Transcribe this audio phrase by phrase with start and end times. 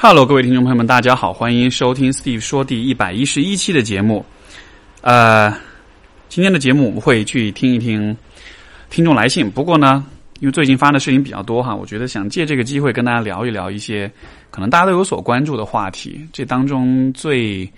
[0.00, 4.24] Hello，各位听众朋友们，大家好，欢迎收听 Steve 说第一百一十一期的节目。
[5.00, 5.52] 呃，
[6.28, 8.16] 今天的节目我们会去听一听
[8.90, 9.50] 听众来信。
[9.50, 10.06] 不过呢，
[10.38, 14.08] 因为最近发的事情比较多哈，我觉得想借这个机会跟大家聊一聊一些
[14.52, 16.24] 可能大家都有所关注的话题。
[16.32, 17.68] 这当中最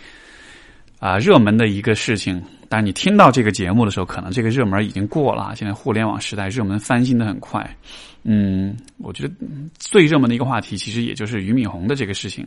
[0.99, 2.39] 啊热门的一个事情，
[2.73, 5.53] 但你听到这个节目的时候，可能这个热门已经过了。
[5.57, 7.69] 现在互联网时代，热门翻新的很快。
[8.23, 9.35] 嗯，我觉得
[9.77, 12.47] 最热门的一个话题，其实也就是俞敏洪的这个事情。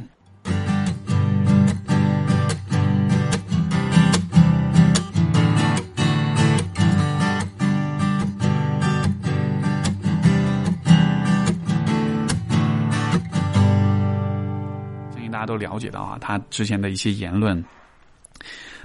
[15.11, 17.61] 相信大家都了解到啊，他之前的一些言论。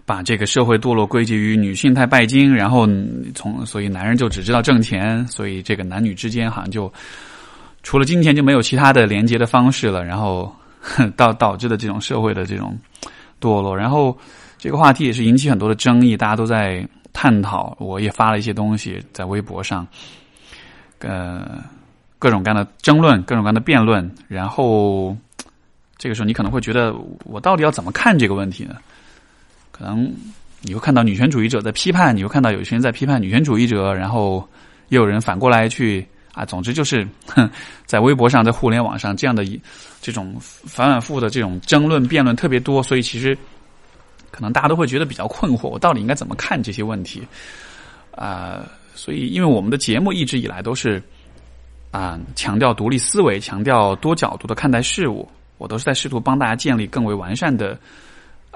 [0.09, 2.89] 把这个社会堕落归结于女性太拜金，然后
[3.35, 6.91] 从所以男人就只知道挣钱，所以这个男女之间好像就
[7.83, 10.51] 除了金钱就没有其他的连接的方式了，然后
[11.15, 12.75] 导导致的这种社会的这种
[13.39, 14.17] 堕落，然后
[14.57, 19.87] 这个话题也是引起很多的争议，大家都在探讨，我也发了一些东西在微博上，
[21.01, 21.63] 呃，
[22.19, 25.15] 各种各样的争论，各种各样的辩论，然后
[25.99, 26.95] 这个时候你可能会觉得，
[27.27, 28.77] 我到底要怎么看这个问题呢？
[29.79, 30.13] 可能
[30.63, 34.47] 你会看到女权主义者在批判，你会看到有些人在批判女权主义者，然后
[34.89, 37.07] 也有人反过来去啊，总之就是
[37.87, 39.61] 在微博上、在互联网上这样的一
[40.01, 43.39] 这种反反复复的这种争论、辩论特别多，所以其实
[44.33, 47.23] 可能大家都会觉得比较困惑，我到底应该怎么看这些问题
[48.11, 48.67] 啊？
[48.97, 51.01] 所以，因为我们的节目一直以来都是
[51.93, 57.79] 啊强调独立思维，强调多角度的看待事物，我都是在试图帮大家建立更为完善的。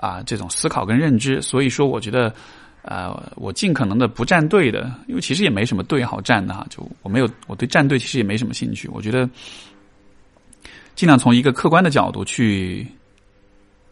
[0.03, 2.35] 啊，这种思考跟认知，所以说我觉得，
[2.83, 8.89] 呃，我尽可能的不站队的，因为其实也没什么队好站的哈，就我没有，我对站队其实也没什么兴趣。
[8.89, 9.31] 我觉得
[10.97, 12.85] 尽量从一个客观的角度去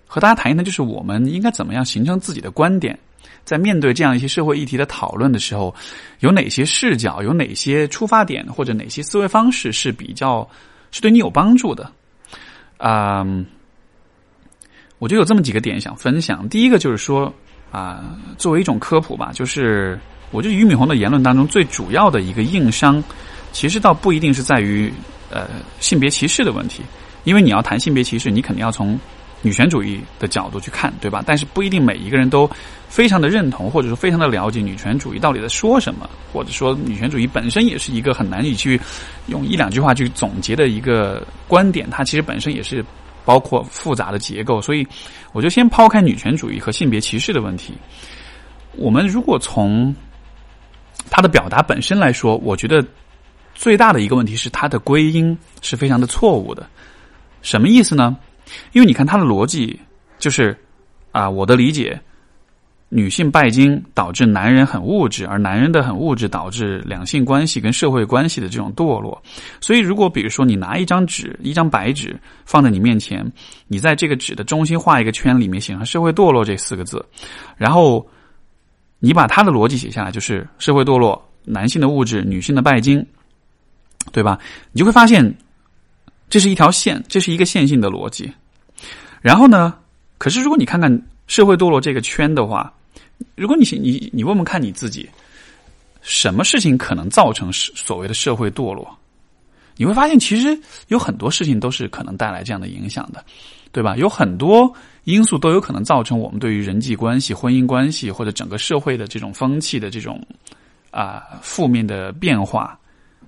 [0.04, 2.98] 和大家谈一谈，就是我们应该怎么样形成自己的观点，
[3.44, 5.72] 在面对这样一些社会议题的讨论的时候，
[6.18, 10.50] 有哪些视角，有哪些出发点，或者哪些思维方式是比较
[10.90, 11.88] 是对你有帮助的，
[12.78, 13.24] 啊。
[15.00, 16.46] 我就有这么几个点想分享。
[16.50, 17.32] 第一个就是说，
[17.72, 19.98] 啊，作为一种科普吧，就是
[20.30, 23.02] 我觉得俞敏洪的言论当中最主要的一个硬伤，
[23.50, 24.92] 其实倒不一定是在于
[25.30, 25.48] 呃
[25.80, 26.82] 性别歧视的问题，
[27.24, 29.00] 因为你要谈性别歧视，你肯定要从
[29.40, 31.24] 女权主义的角度去看，对吧？
[31.26, 32.48] 但是不一定每一个人都
[32.86, 38.78] 非常的认同，或者说非常的了解女权主义到底在说什么，或者说女权主义本身也是一个很难以去
[39.28, 42.84] 用一两句话去总结的一个观点，它其实本身也是。
[43.24, 44.86] 包括复杂的结构，所以
[45.32, 47.74] 我就先抛开女权主义和性别歧视的问题。
[48.72, 49.94] 我们如果从
[51.10, 52.84] 他的表达本身来说，我觉得
[53.54, 56.68] 最大的一个问题是他的归因是非常的错误的。
[57.42, 58.16] 什么意思呢？
[58.72, 59.78] 因为你看他的逻辑
[60.18, 60.56] 就是
[61.12, 62.00] 啊，我的理解。
[62.92, 69.22] 女性拜金导致男人很物质，而男人的很物质导致两性关系跟社会关系的这种堕落。
[69.60, 73.24] 所以，如果比如说你拿一张纸，一张白纸放在你面前，
[73.68, 77.04] 你在这个纸的中心画一个圈，里面写上“社会堕落”这四个字，
[77.56, 78.04] 然后
[78.98, 83.06] 你把他的逻辑写下来，就是社会堕落，男性的物质，女性的拜金，
[84.10, 84.36] 对吧？
[84.72, 85.32] 你就会发现
[86.28, 88.32] 这是一条线，这是一个线性的逻辑。
[89.20, 89.76] 然后呢，
[90.18, 90.90] 可是如果你看看
[91.28, 92.72] 社会堕落这个圈的话，
[93.34, 95.08] 如果你你你问问看你自己，
[96.02, 98.96] 什么事情可能造成所谓的社会堕落？
[99.76, 100.58] 你会发现，其实
[100.88, 103.24] 有很多事情都是可能带来这样的影响的，
[103.72, 103.96] 对吧？
[103.96, 104.70] 有很多
[105.04, 110.22] 因素都有可能造成我们对于人际关系、婚姻关系或者整个社会的这种风气的这种
[110.90, 112.78] 啊负面的变化。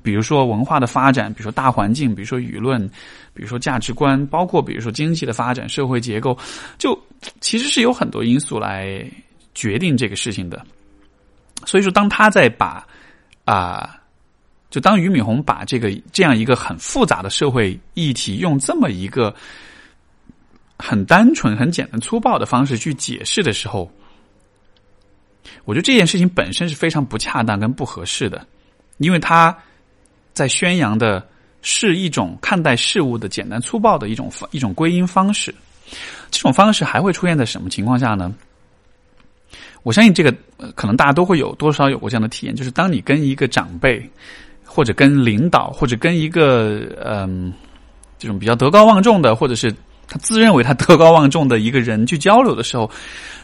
[0.02, 2.86] 比如说文化的发展，比如说大环境，比如说舆论，
[3.32, 6.36] 比如说价值观，包括比如说经济的发展、社会结构，
[6.76, 6.98] 就
[7.40, 9.08] 其实是有很多因素来。
[9.54, 10.64] 决定这个事情的，
[11.66, 12.86] 所以说，当他在把
[13.44, 14.00] 啊，
[14.70, 19.34] 就当俞敏洪把这个这样一个很复杂的社会议题，用这么一个
[20.78, 23.90] 很单纯、很简单、粗暴的方式去解释的时候，
[25.64, 28.46] 我觉得这件事情本身是非常不恰当跟不合适的，
[28.98, 29.56] 因为他
[30.32, 31.28] 在宣扬的
[31.60, 35.54] 是一种看待事物的简单粗暴的一种一种归因方式，
[36.30, 38.34] 这种方式还会出现在什么情况下呢？
[39.82, 40.32] 我相信这个
[40.74, 44.08] 可能大家都会有多少有过这样的体验，就是当你跟一个长辈，
[44.64, 47.52] 或者跟领导，或者跟一个嗯
[48.18, 49.74] 这种比较德高望重的，或者是
[50.06, 52.88] 他自认为他德高望重的一个人去交流的时候，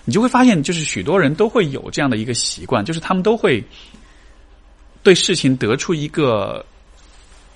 [0.05, 3.65] 你就会发现，就是许多人都会有这样的一个习惯，就是他们都会
[5.03, 6.65] 对事情得出一个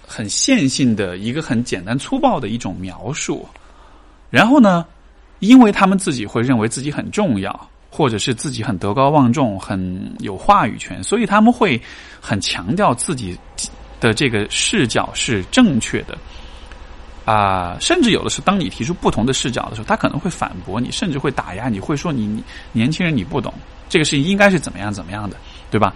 [0.06, 3.46] 很线性的一个很简单粗暴的一种描述，
[4.28, 4.84] 然后呢，
[5.38, 11.78] 因为他们自己会认为自己很重要，或者是自己很德高望重、很有话语权，所以他们会
[12.22, 13.38] 很强调自己
[14.00, 16.16] 的这个视角是正确的。
[17.24, 22.42] 啊，甚至有的是，当你提出不同的视角的时候，他可能会反驳你，甚至会打压你，会说你
[22.72, 23.52] 年轻人你不懂
[23.88, 25.36] 这个事情应该是怎么样怎么样的，
[25.70, 25.94] 对吧？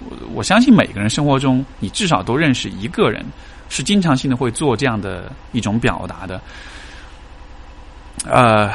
[0.00, 3.24] 我我相信每个人生活中，你至少都认识一个人
[3.68, 6.40] 是经常性的会做这样的一种表达的。
[8.26, 8.72] 呃，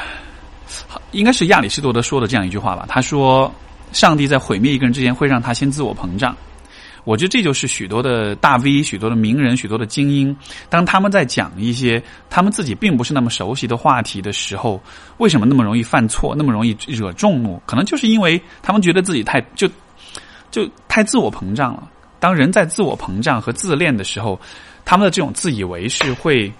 [1.12, 2.86] 应该是亚里士多德说的这样一句话吧。
[2.88, 3.54] 他说
[3.92, 6.36] ：“上帝在毁灭一个人之前，会让他先自我膨胀。”
[7.06, 10.36] 我觉得这就是许多的大 V、许多的名人、许多的精英，
[10.70, 14.80] 当他们在讲一些他们自己并不是那么熟悉的话题的时候，
[15.18, 17.60] 为什么那么容易犯错，那么容易惹众怒？
[17.66, 19.68] 可能就是因为他们觉得自己太就
[20.52, 21.90] 就太自我膨胀了。
[22.20, 24.40] 当人在自我膨胀和自恋的时候，
[24.84, 26.52] 他们的这种自以为是会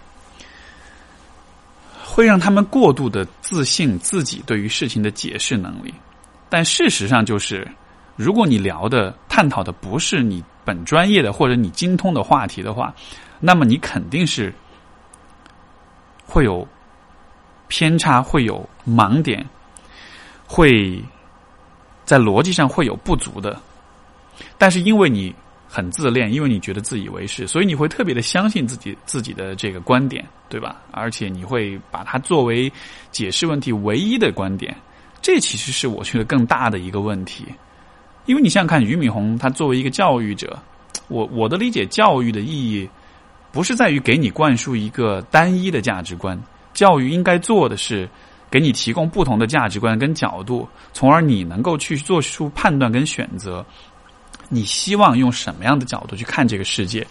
[2.20, 5.94] 会让他们过度的自信自己对于事情的解释能力。
[6.50, 7.66] 但事实上就是。
[8.18, 12.94] 如果你聊的、探讨的不是你本专业的或者你精通的话题的话，
[13.40, 14.54] 那么你肯定是
[16.26, 16.68] 会有
[17.70, 19.48] 偏差、会有盲点、
[20.46, 21.02] 会
[22.04, 23.58] 在逻辑上会有不足的。
[24.58, 25.34] 但是因为你
[25.72, 30.82] 很自恋，因为你觉得自以为是，所以你会特别的相信自己自己的这个观点，对吧？
[30.90, 32.72] 而且你会把它作为
[33.12, 34.76] 解释问题唯一的观点。
[35.22, 37.46] 这其实是我觉得更大的一个问题。
[38.26, 40.58] 因为你想想看，俞敏洪他作为一个教育者，
[41.08, 42.90] 我我的理解，教育的意义
[43.52, 46.42] 不是在于给你灌输一个单一的价值观，
[46.74, 48.10] 教育应该做的是
[48.50, 53.64] 给你提供不同的价值观跟角度，从而你能够去做出判断跟选择。
[54.50, 57.08] 你希望用什么样的角度去看这个世界，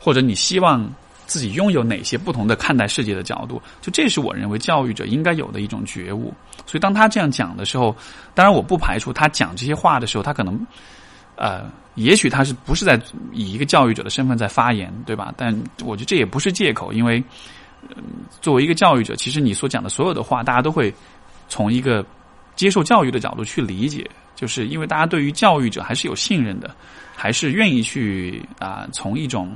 [0.00, 0.90] 或者你希望。
[1.28, 3.60] 自己拥有哪些不同的看待世界的角度？
[3.82, 6.32] 就这是我认为教育者应该有的一种觉悟。
[6.64, 7.94] 所以当他这样讲的时候，
[8.34, 10.58] 当然我不排除他讲这些话的时候，他可能，
[11.36, 12.98] 呃，也许他是不是在
[13.30, 15.30] 以一个教育者的身份在发言，对吧？
[15.36, 15.54] 但
[15.84, 17.22] 我觉得这也不是借口，因为
[18.40, 20.90] 作为一个教育者，其实你所讲的所有的话，大家都会
[21.46, 22.02] 从一个
[22.56, 24.08] 接受教育的角度去理解，
[24.38, 26.70] 就是因为大家对于教育者还是有信任的，
[27.16, 29.50] 还是愿意去啊，从一种。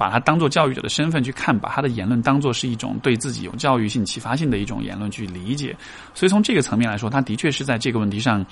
[0.00, 5.76] 把他当做教育者的身份去看，把他的言论当做是一种对自己有教育性、启发性的一种言论去理解。
[6.14, 8.42] 所以从这个层面来说，他的确是在这个问题上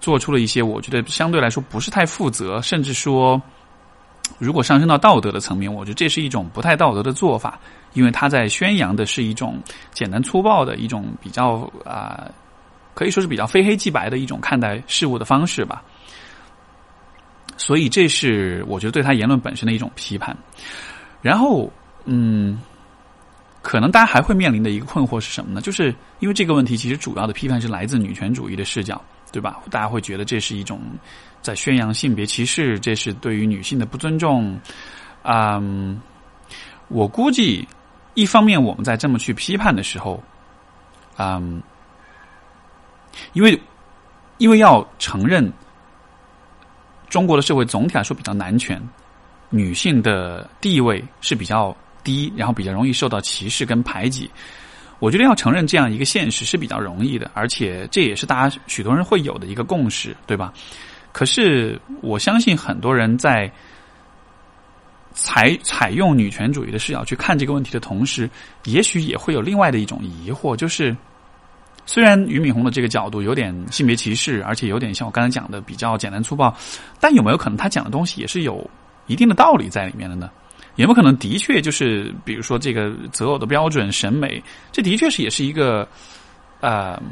[0.00, 3.40] 做出了一些我觉得相对来说不是太负责，甚至说
[4.38, 7.58] 如果上升到道德的层面，我觉得这是一种不太道德的做法，
[7.94, 9.58] 因为他在宣扬的是一种
[9.92, 12.30] 简单粗暴的一种比较啊，
[12.94, 15.82] 可以说是比较非黑即白的一种看待事物的方式吧。
[17.56, 20.36] 所以，这是我觉得对他言论本身的一种批判。
[21.20, 21.70] 然后，
[22.06, 22.60] 嗯，
[23.60, 25.60] 可能大家还会面临的一个困惑是什么呢？
[25.60, 29.00] 就是因为这个问题，其实主要的批判是来自女权主义的视角，
[29.30, 29.60] 对吧？
[29.70, 30.80] 大家会觉得这是一种
[31.40, 34.58] 在宣扬性别歧视，这是对于女性的不尊重。
[35.22, 36.00] 嗯，
[36.88, 37.68] 我估计，
[38.14, 40.20] 一方面我们在这么去批判的时候，
[41.18, 41.62] 嗯，
[43.32, 43.60] 因为
[44.38, 45.52] 因为要承认。
[47.08, 48.82] 中国的社会总体来说比较男权，
[49.50, 54.30] 女性的地位是比较低，然后比较容易受到歧视跟排挤。
[54.98, 60.54] 我觉得要承认这样一个现实是比较容易的，而且这也是大家许多人会有的一个共识，对吧？
[61.12, 63.52] 可是我相信很多人在
[65.12, 68.26] 采采用女权主义的视角去看这个问题的同时，
[68.64, 70.96] 也许也会有另外的一种疑惑，就是。
[71.84, 76.54] 虽然俞敏洪的这个角度有点性别歧视，而且有点像我刚才讲的比较简单粗暴，
[77.00, 78.64] 但有没有可能他讲的东西也是有
[79.08, 80.30] 一定的道理在里面的呢？
[80.76, 85.86] 有没有可能的确就是，比如说这个择偶的标准、审美，这的确是也是一个
[86.60, 87.02] 呃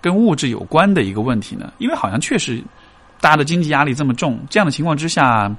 [0.00, 1.70] 跟物质有关的一个问题呢？
[1.76, 2.60] 因为好像确实
[3.20, 5.54] 大家的经济压力这么重，这样的情况之下，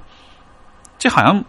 [0.98, 1.42] 这好像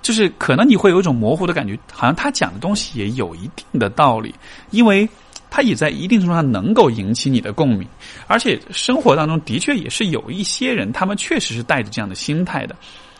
[0.00, 4.32] 就是可能你会有一种模糊的感觉，好像他讲的东西也有一定的道理，
[4.70, 5.08] 因为。
[5.54, 7.86] 它也在一定程度上能够引起你的共鸣，
[8.26, 12.74] 而且生活当中的确也是有一些人，他们确实是带着这样的心态的，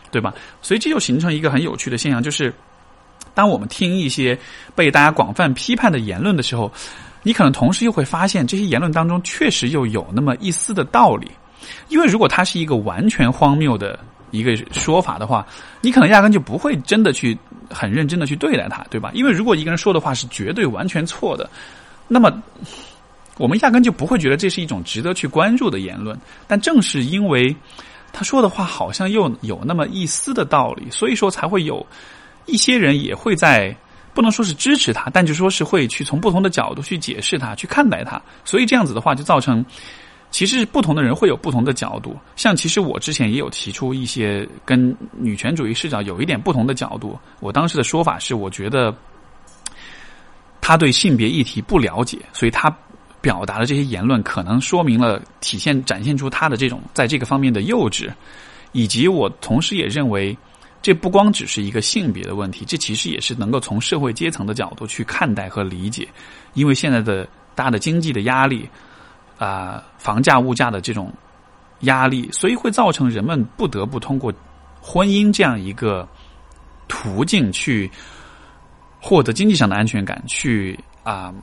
[0.09, 0.33] 对吧？
[0.59, 2.51] 所以这就形成一个很有趣的现象，就是
[3.35, 4.35] 当我们听一些
[4.73, 6.73] 被大家广泛批判的言论的时候，
[7.21, 11.29] 你可能同时又会发现，这些言论当中确实又有那么一丝的道理。
[11.89, 13.99] 因为如果它是一个完全荒谬的
[14.31, 15.45] 一个说法的话，
[15.81, 17.37] 你可能压根就不会真的去
[17.69, 19.11] 很认真的去对待它，对吧？
[19.13, 21.47] 因为如果一个人说的话是绝对完全错的。
[22.07, 22.31] 那么，
[23.37, 26.19] 我们压根就不会觉得这是一种值得去关注的言论。
[26.47, 27.55] 但正是因为
[28.11, 31.85] 他说的话好像又有那么一丝的道理，所以说才会有
[32.45, 33.75] 一些人也会在
[34.13, 38.21] 不能说是支持他，但就说是会去从不同的角度去解释他，去看待他。
[38.45, 39.65] 所以这样子的话，就造成
[40.29, 42.15] 其实不同的人会有不同的角度。
[42.35, 47.17] 像其实我之前也有提出一些跟女权主义视角有一点不同的角度。
[47.39, 48.93] 我当时的说法是，我觉得
[50.63, 52.73] 他对性别议题不了解，所以他
[53.19, 58.09] 表达的这些言论可能说明了、体现、展现出他的这种在这个方面的幼稚，
[58.71, 60.37] 以及我同时也认为。
[60.85, 66.05] 这不光只是一个性别的问题，这其实也是能够从社会阶层的角度去看待和理解。
[66.55, 68.67] 因为现在的大的经济的压力，
[69.39, 71.09] 啊，房价、物价的这种
[71.83, 74.29] 压力，所以会造成人们不得不通过
[74.81, 76.05] 婚姻这样一个
[76.89, 77.89] 途径去
[79.05, 81.33] 获得经济上的安全感，去啊，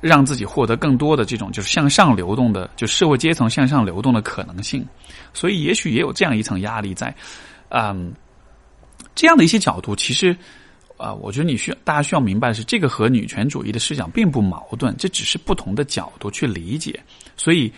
[0.00, 4.86] 让自己获得更多的这种就是向上流动的，就社会阶层向上流动的可能性。
[5.34, 7.12] 所以，也许也有这样一层压力在。
[7.70, 8.14] 嗯，
[9.16, 10.34] 这样的一些角度，其实
[10.96, 17.02] 啊，我觉得你需要大家需要明白的是，这个和女权主义的视角并不矛盾，这只是不同的角度去理解。
[17.36, 17.72] 所以，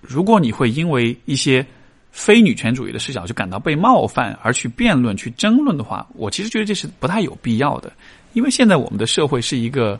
[0.00, 1.64] 如果你会因为一些
[2.12, 7.90] 非女权主义的视角就感到被冒犯而去辩论、去争论的话，我其实觉得这是不太有必要的。
[8.34, 9.98] 因为现在我们的社会是一个，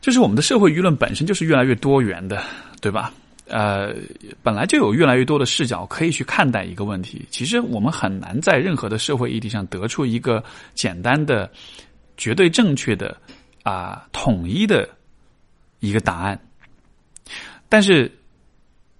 [0.00, 2.42] 就是我们的社会舆论本身就是越来越多元的，
[2.80, 3.12] 对吧？
[3.48, 3.94] 呃，
[4.42, 7.24] 本来就有越来越多的视角可以去看待一个问题。
[7.30, 10.42] 其实我们很难在任何的社会议题上得出一个
[10.74, 11.48] 简单的、
[12.16, 13.16] 绝对正确的、
[13.62, 14.88] 啊统一的
[15.78, 16.36] 一个答案。
[17.68, 18.10] 但是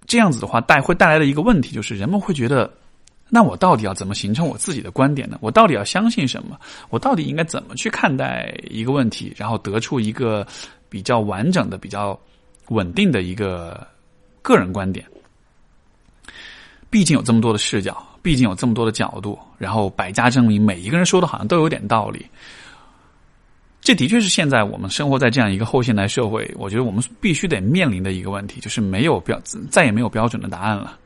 [0.07, 2.71] 这样子的话，带会带来的一个问题就是，人们会觉得，
[3.29, 5.37] 那我到底要怎么形成我自己的观点呢？
[5.41, 6.59] 我到底要相信什么？
[6.89, 10.47] 我到底应该怎么去看待一个问题，然后得出一个
[10.89, 12.19] 比较完整的、比较
[12.69, 13.85] 稳定的一个？
[14.43, 15.05] 个人观点，
[16.89, 22.25] 毕竟有这么多的视角，毕竟有这么多的角度，然后百家争鸣，每一个人说的好像都有点道理。
[23.81, 29.39] 这的确是现在我们生活在这样一个后现代社会，我觉得我们必须得面临的一个问题，就是没有标，
[29.71, 30.97] 再也没有标准的答案了。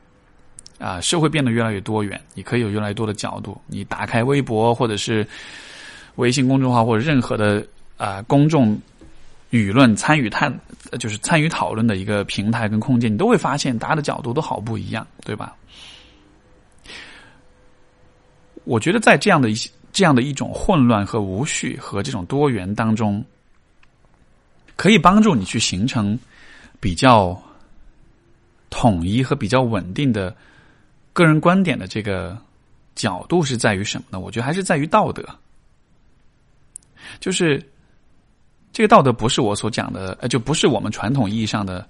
[0.78, 3.60] 啊，社会变得越来越多元，你可以有越来越多的角度。
[3.66, 5.26] 你打开微博，或者是
[6.16, 8.80] 微信公众号，或者任何的啊公众。
[9.52, 10.50] 舆论参与探，
[10.98, 15.54] 就是参与讨论的一个平台跟空间，你都会发现大家的角度都好不一样，对吧？
[18.64, 23.24] 我觉得在这样的一些这样的一种混乱和无序和这种多元当中，
[24.76, 26.18] 可以帮助你去形成
[26.80, 27.40] 比较
[28.70, 30.34] 统一和比较稳定的
[31.12, 32.36] 个人观点的这个
[32.94, 34.18] 角度是在于什么呢？
[34.18, 35.24] 我觉得还是在于道德，
[37.20, 37.62] 就是。
[38.74, 41.86] 这个道德不是我所讲的，呃，就不是我们传统意义上的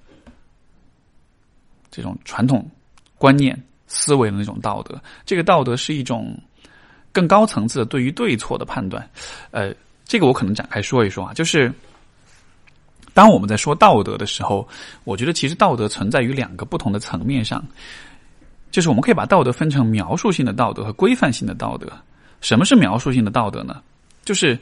[1.93, 2.69] 这种传统
[3.17, 3.57] 观念
[3.87, 5.01] 思维的那种道德。
[5.25, 6.37] 这个道德是一种
[7.13, 9.09] 更高层次的对于对错的判断。
[9.51, 9.73] 呃，
[10.05, 11.73] 这个我可能展开说一说啊，就是
[13.15, 14.67] 当我们在说道德的时候，
[15.05, 17.63] 我觉得其实道德存在于两个不同的层面上，
[18.71, 21.93] 就是我们可以把道德分成描述性的道德和规范性的道德。
[22.41, 23.83] 什么是描述性的道德呢？
[24.25, 24.59] 就是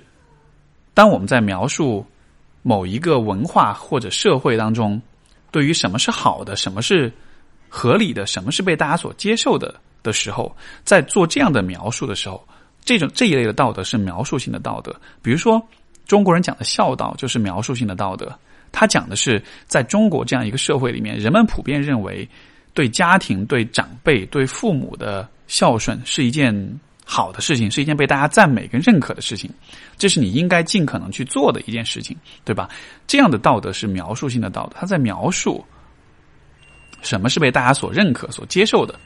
[0.92, 2.04] 当我们在描述
[2.62, 5.00] 某一个文化或者社会当中，
[5.50, 7.10] 对于什么是好的、什么是
[7.68, 10.54] 合理的、什么是被大家所接受的的时候，
[10.84, 12.46] 在做这样的描述的时候，
[12.84, 14.94] 这种这一类的道德是描述性的道德。
[15.22, 15.60] 比如说，
[16.06, 18.32] 中国人讲的孝道就是描述性的道德，
[18.72, 22.28] 他讲的是在中国这样一个社会里面，人们普遍认为
[22.74, 26.80] 对家庭、对长辈、对父母的孝顺是一件。
[27.02, 29.50] 好的事情是一件被大家赞美跟认可的事情，
[29.98, 32.70] 这是你应该尽可能去做的一件事情，对吧？
[33.08, 35.64] 这样的道德是描述性的道德，它在描述
[37.02, 38.98] 什么是被大家所认可、所接受的，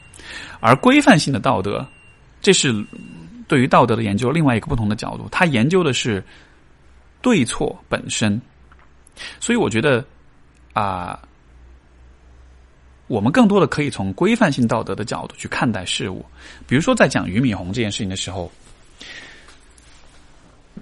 [0.59, 1.85] 而规范性的道德，
[2.41, 2.73] 这是
[3.47, 6.23] 对于道德的研究另外一个不同的角度，它研究的是
[7.21, 8.41] 对错本身。
[9.39, 10.03] 所以我觉得
[10.73, 11.19] 啊。
[13.07, 16.25] 我们更多的可以从规范性道德的角度去看待事物，
[16.65, 18.51] 比如说在讲俞敏洪这件事情的时候，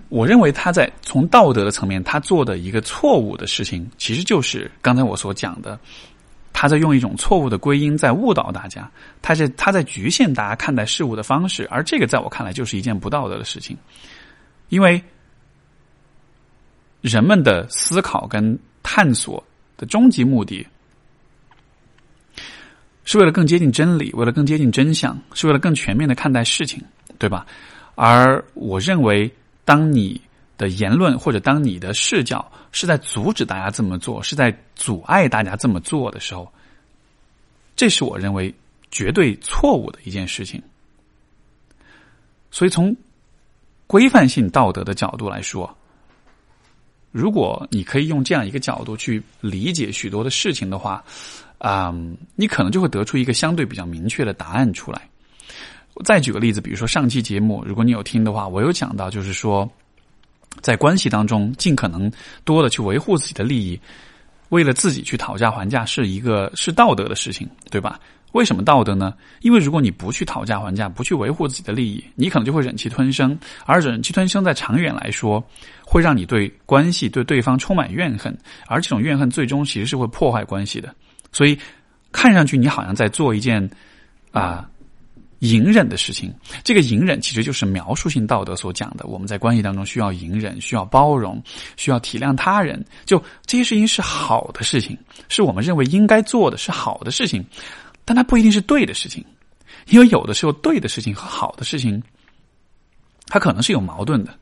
[0.08, 5.77] 我认为他在从道德的层面，他做的一个错误的事情，其实就是刚才我所讲的，
[6.53, 8.89] 他在用一种错误的归因在误导大家，
[9.22, 13.75] 他是他在局限大家看待事物的方式，而这个在我看来就是一件不道德的事情，
[14.69, 15.03] 因为
[17.01, 19.43] 人们的思考跟探索
[19.75, 20.65] 的终极目的。
[23.05, 26.81] 是为了更接近真理，为了更接近真相，是为了更全面的看待事情，
[27.19, 27.45] 对吧？
[27.95, 29.29] 而我认为，
[29.65, 30.22] 当你
[30.57, 36.51] 的言论或者当你的视角是在阻止大家这么做，是在阻碍大家这么做的时候，
[37.75, 38.53] 这是我认为
[38.91, 40.62] 绝对错误的一件事情。
[42.51, 42.95] 所以，从
[43.88, 45.75] 规范性道德的角度来说，
[47.12, 51.03] 如果你可以用这样一个角度去理解许多的事情的话，
[51.57, 51.93] 啊，
[52.36, 55.10] 你可能就会得出一个相对比较明确的答案出来。
[56.03, 59.69] 再举个例子，比如说上期节目，如果你有听的话，我有讲到，就是说，
[60.62, 62.12] 在关系当中，尽可能
[62.43, 63.79] 多的去维护自己的利益，
[64.50, 68.00] 为了自己去讨价还价，是一个是道德的事情，对吧？
[68.33, 69.13] 为什么道德呢？
[69.41, 75.43] 因为如果你不去讨价还价，不去维护自己的利益，你可能就会忍气吞声，而忍气吞声在长远来说，
[75.86, 80.93] 会让你对关系、对对方充满怨恨，而这种怨恨最终其实是会破坏关系的。
[81.31, 81.57] 所以，
[82.12, 83.69] 看上去你好像在做一件
[84.31, 84.67] 啊。
[85.44, 86.34] 隐忍的事情，
[86.64, 89.06] 这个隐忍其实就是描述性道德所讲的。
[89.06, 91.44] 我们在关系当中需要隐忍，需要包容，
[91.76, 92.82] 需要体谅他人。
[93.04, 94.98] 就这些事情是好的事情，
[95.28, 97.46] 是我们认为应该做的是好的事情，
[98.06, 99.22] 但它不一定是对的事情，
[99.88, 102.02] 因为有的时候对的事情和好的事情，
[103.28, 104.34] 它可能是有矛盾的，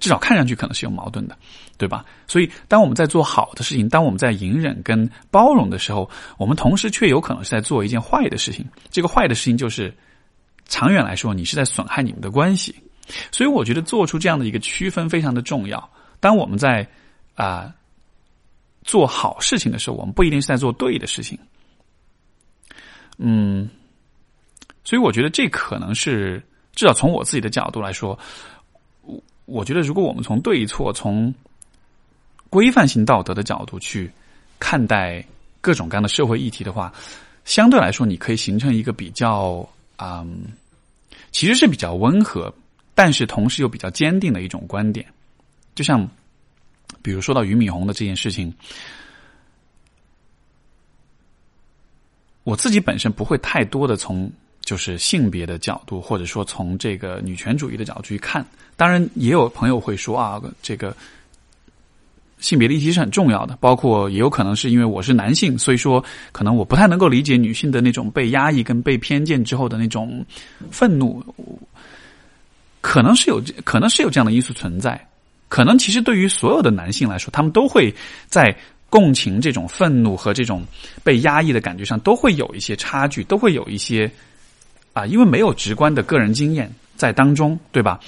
[0.00, 1.36] 至少看上去可能是有矛盾的，
[1.76, 2.02] 对吧？
[2.26, 6.08] 所以，当我们在做好的事情，当我们在隐忍跟包容的时候，
[6.38, 8.64] 我们同时却有可能是在做一件坏的事情。
[8.90, 9.94] 这个坏的事情就是。
[10.68, 12.74] 长远来说，你是在损害你们的关系，
[13.30, 15.90] 所以我觉得做出这样的一个区分非常的重要。
[16.18, 16.84] 当我们在
[17.36, 17.72] 啊
[18.82, 21.38] 做好事情的时候，我们不一定是在做对的事情。
[23.18, 23.70] 嗯，
[24.84, 26.42] 所以我觉得这可能是
[26.74, 28.18] 至少从我自己的角度来说，
[29.02, 31.32] 我我觉得如果我们从对错、从
[32.50, 34.10] 规范性道德的角度去
[34.58, 35.24] 看待
[35.60, 36.92] 各种各样的社会议题的话，
[37.44, 39.64] 相对来说，你可以形成一个比较。
[39.98, 40.44] 嗯，
[41.32, 42.52] 其实是比较温和，
[42.94, 45.06] 但是同时又比较坚定的一种观点。
[45.74, 46.08] 就像，
[47.02, 48.52] 比如说到俞敏洪的这件事情，
[52.44, 58.46] 我自己本身不会太多的从就是性别的角度，或者说从这个女权主义的角度去看。
[58.76, 60.96] 当然，也有朋友会说啊，这个。
[62.38, 70.24] 性别的议题是很重要的，包括也有可能是因为我是男性，所以说可能我不太能够理解女性的那种被压抑跟被偏见之后的那种
[70.70, 71.24] 愤怒，
[72.80, 75.00] 可能是有可能是有这样的因素存在。
[75.48, 77.94] 可能其实对于所有的男性来说，他们都会
[78.26, 78.54] 在
[78.90, 80.64] 共情这种愤怒和这种
[81.02, 84.10] 被压抑的感觉上都会有一些差距，都会有一些
[84.92, 87.98] 啊，因为没有直观的个人经验在当中，对吧？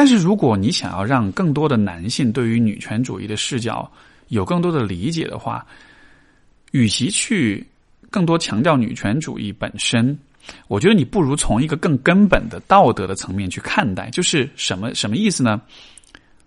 [0.00, 3.90] 但是，如果你想要让更多的男性对于女权主义的视角
[4.28, 5.66] 有更多的理解的话，
[6.70, 7.66] 与其去
[8.08, 10.16] 更多强调女权主义本身，
[10.68, 14.08] 我觉得你不如从一个更根本的道德的层面去看待。
[14.10, 15.60] 就是什么什么意思呢？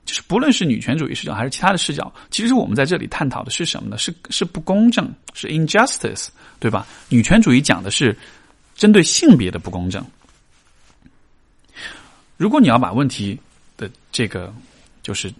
[0.06, 3.98] 就是不论是女权主义视角还是其他的视角，其实我们在这里探讨的是什么呢？
[3.98, 6.88] 是是不公正，是 injustice，对吧？
[7.10, 8.18] 女权主义讲的是
[8.78, 10.02] 针对性别的不公正。
[12.42, 13.40] 如果你要把问题
[13.78, 14.52] 的这个
[15.04, 15.32] 就是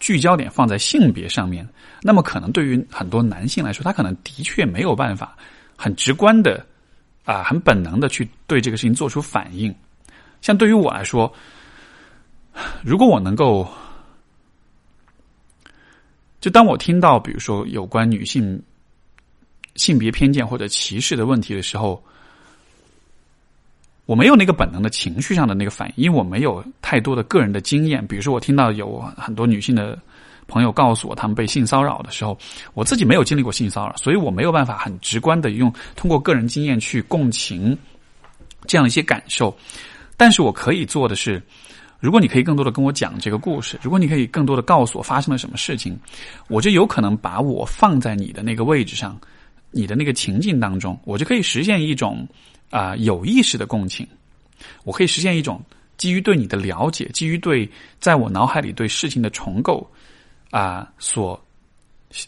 [0.00, 1.64] 聚焦点放在性别上面，
[2.02, 5.38] 那么可能对于很多男性来说，他可能的确没有办法
[5.76, 6.66] 很直观的
[7.24, 9.72] 啊，很本能的去对这个事情做出反应。
[10.40, 11.32] 像对于我来说，
[12.82, 13.64] 如果我能够，
[16.40, 18.60] 就当我听到比如说有关女性
[19.76, 22.02] 性别偏见或者歧视的问题的时候。
[24.08, 28.04] 我没有那个本能的情绪上的那个反应，因为我没有太多的个人的经验。
[28.06, 29.98] 比如说，我听到有很多女性的
[30.46, 32.34] 朋友告诉我，他们被性骚扰的时候，
[32.72, 37.76] 我自己没有经历过性骚扰，所以我没有办法很直观的用通过个人经验去共情
[38.66, 39.54] 这样一些感受。
[40.16, 41.42] 但是我可以做的是，
[42.00, 45.94] 如果你可以更多的跟我讲这个故事，如果你可以更多的告诉我发生了什么事情，
[46.48, 49.20] 我就有可能把我放在你的那个位置上，
[49.70, 52.26] 你的那个情境当中，我就可以实现一种。
[52.70, 54.06] 啊，有意识的共情，
[54.84, 55.62] 我可以实现一种
[55.96, 57.68] 基于对你的了解，基于对
[58.00, 59.88] 在我脑海里对事情的重构
[60.50, 61.40] 啊，所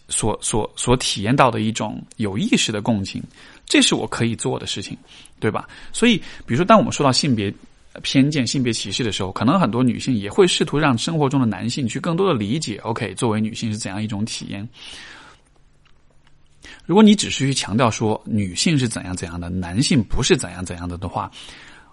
[0.09, 3.22] 所所所体验到的一种有意识的共情，
[3.64, 4.96] 这是我可以做的事情，
[5.38, 5.68] 对吧？
[5.92, 7.53] 所以，比如说，当我们说到性别
[8.03, 14.68] 偏见、性别歧视的时候，可能很多女性也会试图让生活中的男性去更多的理解，OK，作为女性是怎样一种体验。
[16.87, 21.31] 如果你只是去强调说女性是怎样怎样的，男性不是怎样怎样的的话，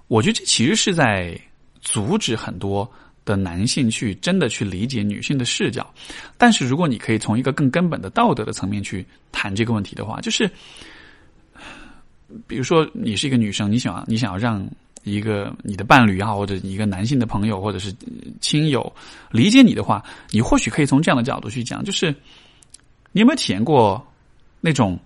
[0.07, 1.39] 我觉得这其实是在
[1.81, 2.89] 阻止很多
[3.25, 5.93] 的男性去真的去理解女性的视角。
[6.37, 10.49] 但是，如果你可以从一个更根本的道德的层面去谈这个问题的话，就是，
[12.47, 14.65] 比如说你是一个女生，你想你想要让
[15.03, 17.93] 一个你的伴侣也好，或者一个男性的朋友或者是
[18.41, 18.91] 亲友
[19.29, 22.15] 理解你的话，你或许可以从这样的角度去讲，就是
[23.11, 24.05] 你有没有体验过？
[24.67, 24.99] 那种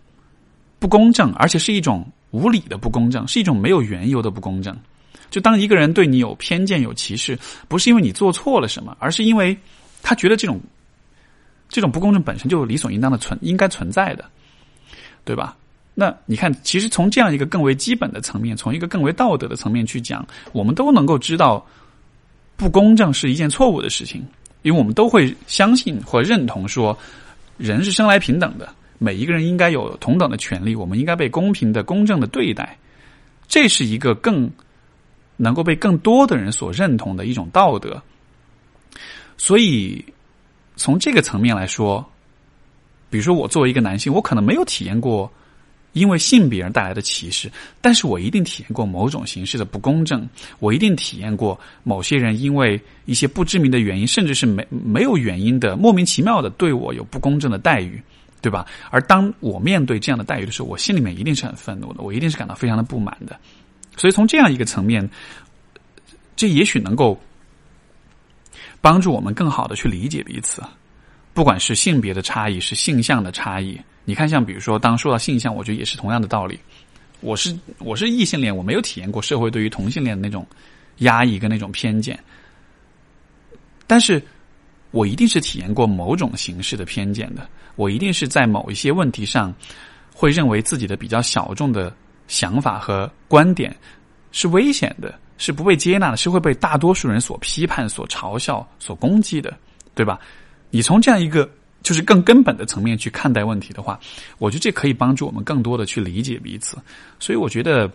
[0.80, 4.76] 不公正，而且是一种无理的不公正，是一种没有缘由的不公正。
[5.30, 9.56] 就当一个人对你有偏见、有歧视，不是因为你做错了什么，而是因为
[10.02, 10.60] 他觉得这种
[11.70, 14.26] 这种不公正本身就理所应当的存应该存在的，
[15.24, 15.56] 对吧？
[15.94, 21.64] 那你看，其实从这样一个更为基本的层面，从一个更为道德的层面去讲，我们都能够知道
[22.58, 24.26] 不公正是一件错误的事情，
[24.64, 26.98] 因为我们都会相信或认同说，
[27.58, 28.74] 人是生来平等的。
[29.04, 32.78] 每一个人应该有同等的权利，我们应该被公平的、公正的对待，
[33.48, 34.48] 这是一个更
[35.38, 38.00] 能够被更多的人所认同的一种道德。
[39.38, 40.06] 所以，
[40.76, 42.08] 从这个层面来说，
[43.10, 45.28] 比如说我作为一个男性，我可能没有体验过
[45.94, 58.00] 因为性别而带来的歧视，但是我一定体验过某种形式的不公正，我一定体验过某些人因为一些不知名的原因，甚至是没没有原因的莫名其妙的对我有不公正的待遇。
[58.42, 58.66] 对吧？
[58.90, 63.40] 而当我面对这样的待遇的时候，我心里面一定是很愤怒的，我一定是感到非常的不满的。
[63.96, 65.08] 所以从这样一个层面，
[66.36, 67.20] 这也许能够
[68.82, 70.64] 帮助我们更好的去理解彼此。
[71.34, 73.80] 不管是性别的差异，是性向的差异。
[74.04, 76.60] 你看，像比如说，当说到性向，我觉得也是同样的道理。
[77.22, 80.46] 我是我是异性恋，我没有体验过社会对于同性恋的那种
[80.98, 82.20] 压抑跟那种偏见，
[83.86, 84.22] 但是
[84.90, 87.48] 我一定是体验过某种形式的偏见的。
[87.76, 89.54] 我一定是在某一些问题上，
[90.14, 91.92] 会认为自己的比较小众的
[92.28, 93.76] 想法和观点
[94.32, 99.58] 是危险的，是不被接纳的，是会被大多数人所批判、所嘲笑、所攻击的，
[99.96, 100.20] 对吧？
[100.70, 101.50] 你从这样一个
[101.82, 104.00] 就是更根本的层面去看待问题的话，
[104.38, 106.78] 我觉得这可以帮助我们更多的去理解彼此。
[107.20, 107.90] 所以，我觉得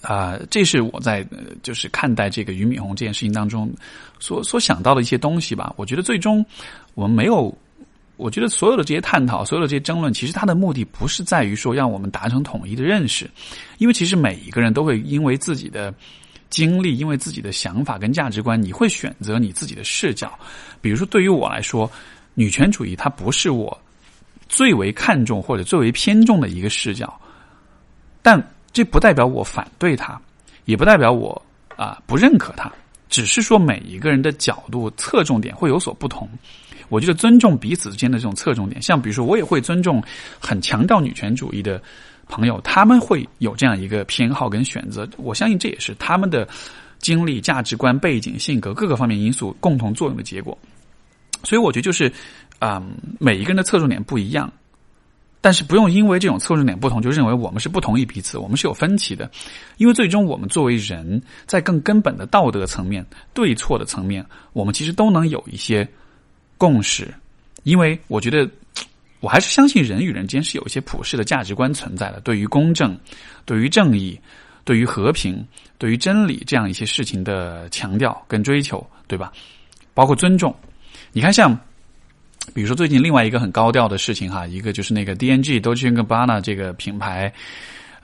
[0.00, 1.24] 啊，这是我在
[1.62, 3.72] 就是看待这个俞敏洪这件事情当中
[4.18, 5.72] 所所想到的一些东西吧。
[5.76, 6.44] 我觉得最终
[6.94, 7.56] 我们没有。
[8.22, 13.28] 我觉得所有的这些探讨，所有的这些争论，其实它的目的不是在于说让我们达成统一的认识，
[13.78, 15.92] 因为其实每一个人都会因为自己的
[16.48, 20.38] 经历，因为自己的想法跟价值观，你会选择你自己的视角。
[20.80, 21.90] 比如说，对于我来说，
[22.34, 23.76] 女权主义它不是我
[24.48, 27.20] 最为看重或者最为偏重的一个视角，
[28.22, 28.40] 但
[28.72, 30.20] 这不代表我反对它，
[30.64, 31.42] 也不代表我
[31.74, 32.70] 啊不认可它，
[33.08, 36.28] 只是说每一个人的角度侧重点会有所不同。
[36.92, 40.02] 我觉得尊重彼此之间的这种侧重点，像比如说，我也会尊重
[40.38, 41.82] 很强调女权主义的
[42.28, 45.08] 朋友，他们会有这样一个偏好跟选择。
[45.16, 46.46] 我相信这也是他们的
[46.98, 50.58] 经历、价值观、背景、性格各个方面因素共同作用的结果。
[51.44, 52.12] 所以，我觉得就是
[52.58, 52.82] 啊，
[53.18, 54.52] 每一个人的侧重点不一样，
[55.40, 59.30] 但是不用因为这种侧重点不同就认为我们是不同意彼此，我们是有分歧的。
[59.78, 63.02] 因为最终，我们作为人在更根本的道德层面、
[63.32, 65.88] 对错的层面，我们其实都能有一些。
[66.62, 67.12] 共识，
[67.64, 68.48] 因为我觉得，
[69.18, 72.20] 我还是相信人与人间是有一些普世的价值观存在的。
[72.20, 72.96] 对于公正，
[73.44, 74.16] 对于正义，
[74.62, 75.44] 对于和平，
[75.76, 79.32] 对于真理这样一些事情的强调跟追求，对吧？
[79.92, 80.54] 包括尊重。
[81.10, 81.52] 你看，像
[82.54, 87.32] 比如说最近另外一个很高调的事情哈，一个就是那个 DNG Dolce g a b a n a 这个品牌，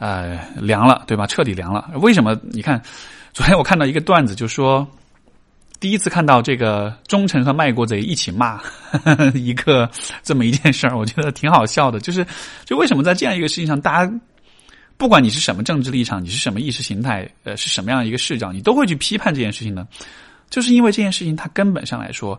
[0.00, 1.28] 呃，凉了，对吧？
[1.28, 1.88] 彻底凉了。
[2.02, 2.36] 为什么？
[2.42, 2.82] 你看，
[3.32, 4.84] 昨天我看到一个段子，就说。
[5.80, 8.60] 第一次看到这个忠臣和卖国贼一起骂
[9.32, 9.88] 一个
[10.24, 12.00] 这么一件事儿，我觉得挺好笑的。
[12.00, 12.26] 就是，
[12.64, 14.12] 就为什么在这样一个事情上，大家
[14.96, 19.86] 不管你是什么政治立场，你是什么意识形态，呃，是什么样一个视角，你都会去批判这件事情呢？
[20.50, 22.36] 就是因为这件事情，它根本上来说，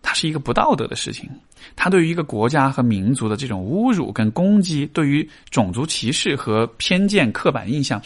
[0.00, 1.28] 它是一个不道德的事情。
[1.76, 8.00] 它对于一个国家和民族的这种侮辱跟攻击，对于种族歧视和偏见、刻板印象，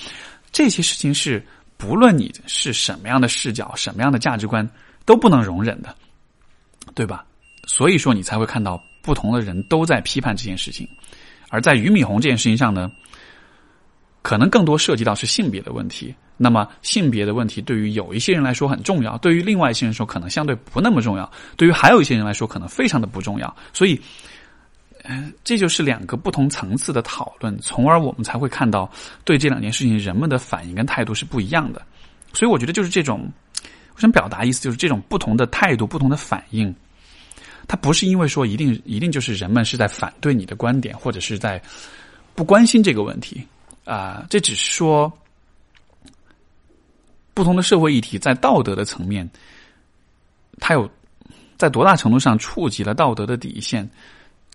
[0.51, 1.41] 这些事情是。
[1.79, 4.69] 不论你是什么样的视角、什么样的价值观，
[5.07, 5.95] 都不能容忍的，
[6.95, 7.25] 对吧？
[7.69, 10.87] 所以说，你才会看到不同的人都在批判这件事情。
[11.51, 12.91] 而在俞敏洪这件事情上呢，
[14.23, 16.15] 可能更多涉及到是性别的问题。
[16.37, 23.57] 那么，性别的问题对于有一些人来说很重要，对于另外一些人说可能相对不那么重要，对于还有一些人来说可能非常的不重要。
[23.73, 24.01] 所以。
[25.43, 28.91] 这就是两个不同层次的讨论，从而我们才会看到
[29.25, 31.81] 对这两件事情人们的反应跟态度是不一样的。
[32.35, 33.27] 所以我觉得就是这种，
[33.95, 36.75] 我想表达意思就是这种不同的态度、不同的反应，
[37.67, 41.61] 它不是因为说一定一定就是人们是在反对你的观点，或者是在
[42.35, 43.43] 不关心这个问题
[43.85, 44.27] 啊。
[44.29, 45.11] 这只是说
[47.33, 49.27] 不同的社会议题在道德的层面，
[50.61, 50.91] 它有
[51.57, 53.89] 在多大程度上触及了道德的底线。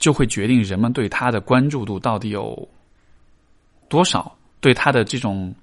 [0.03, 2.67] 就会决定人们对他的关注度到底有
[3.87, 5.55] 多少，对他的这种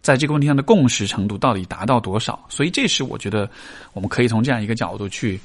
[0.00, 2.42] 在这个问题上的共识程度到底达到多少。
[2.48, 3.46] 所以，这是我觉得
[3.92, 5.38] 我们可以从这样一个角度去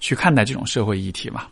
[0.00, 1.50] 去看待这种社会议题吧。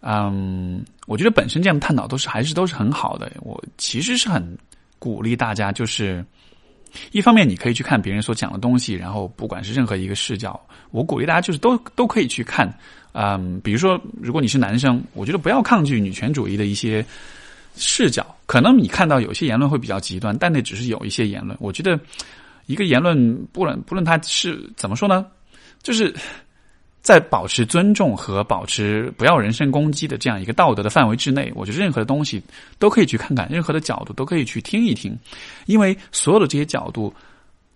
[0.00, 3.30] 嗯，我觉得本身这样的探讨都是还是都是很好的。
[3.42, 4.56] 我其实是很
[4.98, 6.24] 鼓励大家，就是
[7.12, 10.58] 一方面你可以去看别人所讲的东西，然后不管是任何一个视角，
[10.92, 12.72] 我鼓励大家就是都都可以去看。
[13.12, 17.04] 嗯，比如说如果你是男生，我觉得不要抗拒女权主义的一些
[17.76, 18.26] 视角。
[18.46, 21.56] 可能你看到有些言论会比较极端，但那只是有一些言论。
[21.60, 21.98] 我觉得
[22.66, 25.26] 一个言论不论不论它是怎么说呢，
[25.82, 26.14] 就是。
[27.00, 32.42] 在保持尊重和保持不要人身攻击的这样一个道德的范围之内，我觉得任何的东西
[32.78, 35.16] 都可以去看看，任何的角度都可以去听一听，
[35.64, 37.14] 因为所有的这些角度，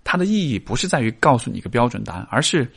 [0.05, 2.71] 它的意义不是在于告诉你一个标准答案，而是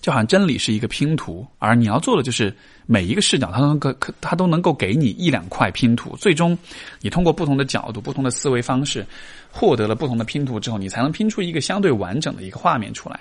[0.00, 2.54] 就好像真理是一个拼图，而你要做的就是
[2.86, 6.56] 每一个视角，它都能够它都能够给你一两块拼图，最终
[7.00, 9.04] 你通过不同的角度、不同的思维方式，
[9.50, 13.20] 获得了不同的拼图之后，你才能拼出一个相对完整的一个画面出来。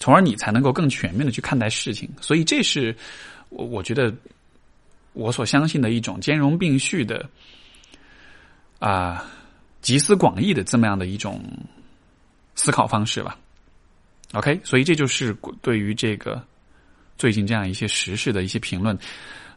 [0.00, 2.94] 从而你才能够更全面的去看待事情，所以这是
[3.50, 4.12] 我我觉得
[5.12, 7.28] 我所相信的一种兼容并蓄的
[8.78, 9.24] 啊
[9.82, 11.40] 集思广益的这么样的一种
[12.54, 13.38] 思考方式吧。
[14.34, 16.42] OK，所以这就是对于这个
[17.16, 18.98] 最近这样一些时事的一些评论。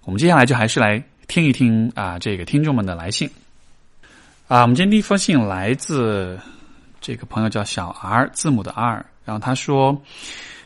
[0.06, 3.30] 我们接下来就还是来听一听啊这个听众们的来信
[4.48, 4.62] 啊。
[4.62, 6.40] 我们今天第一封信来自
[7.02, 9.06] 这个朋友叫小 R 字母的 R。
[9.26, 10.02] 然后他说：“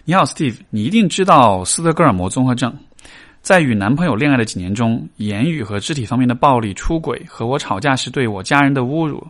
[0.05, 2.71] 你好，Steve，你一定知道斯德哥尔摩综合症。
[3.41, 9.25] 在与男朋友恋爱的几年中，言语和肢体方面的暴力、出轨和我吵架时对我家人的侮辱，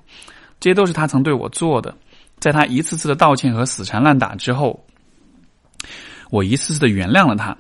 [0.60, 1.96] 这些都是他曾对我做的。
[2.41, 4.84] 在他一次次的道歉和死缠烂打之后，
[6.32, 7.56] 我一次次的原谅了他。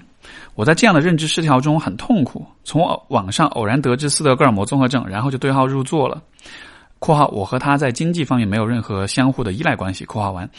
[0.55, 2.45] 我在这样的认知失调中很痛苦。
[2.63, 6.21] 从网上偶然得知斯德哥尔摩综合症，然后就对号入座了。
[6.99, 10.03] （括号我和他在经济方面没有任何相互的依赖关系。
[10.05, 10.49] ）（括号完）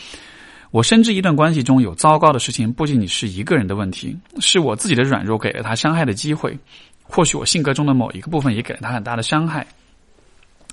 [0.70, 6.56] 我深知一段关系中有糟糕的事情，不仅仅是一个人的问题，是我自己的软弱给了他伤害的机会。
[7.02, 9.66] 或许我性格中的某一个部分也给了他很大的伤害。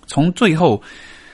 [0.07, 0.81] 从最后，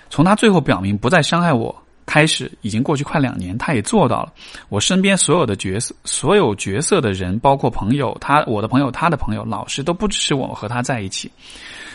[0.09, 4.33] 从他最后表明不再伤害我开始，已经过去快两年，他也做到了。
[4.69, 11.31] 我身边所有的角色，所有角色的人，包括朋友，他我的朋友，他的朋友，老师都不支持我们和他在一起。